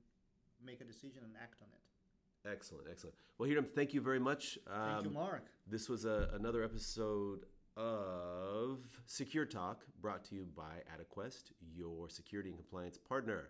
make 0.65 0.81
a 0.81 0.85
decision 0.85 1.23
and 1.25 1.33
act 1.43 1.61
on 1.63 1.69
it. 1.73 2.49
Excellent, 2.51 2.87
excellent. 2.91 3.17
Well, 3.39 3.49
Hiram, 3.49 3.65
thank 3.65 3.93
you 3.93 4.01
very 4.01 4.21
much. 4.21 4.59
Thank 4.67 5.03
you, 5.03 5.09
Um, 5.09 5.15
Mark. 5.15 5.47
This 5.67 5.89
was 5.89 6.05
a, 6.05 6.31
another 6.33 6.63
episode 6.63 7.41
of 7.77 8.79
Secure 9.07 9.45
Talk 9.45 9.85
brought 10.01 10.25
to 10.27 10.35
you 10.35 10.47
by 10.57 10.83
AdaQuest, 10.95 11.53
your 11.75 12.09
security 12.09 12.51
and 12.51 12.59
compliance 12.59 12.99
partner. 12.99 13.49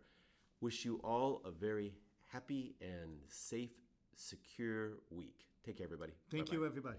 Wish 0.60 0.84
you 0.84 1.00
all 1.04 1.42
a 1.44 1.50
very 1.50 1.92
happy 2.32 2.74
and 2.80 3.18
safe, 3.28 3.70
secure 4.16 4.92
week. 5.10 5.46
Take 5.64 5.78
care, 5.78 5.86
everybody. 5.86 6.12
Thank 6.30 6.46
Bye-bye. 6.46 6.56
you, 6.56 6.66
everybody. 6.66 6.98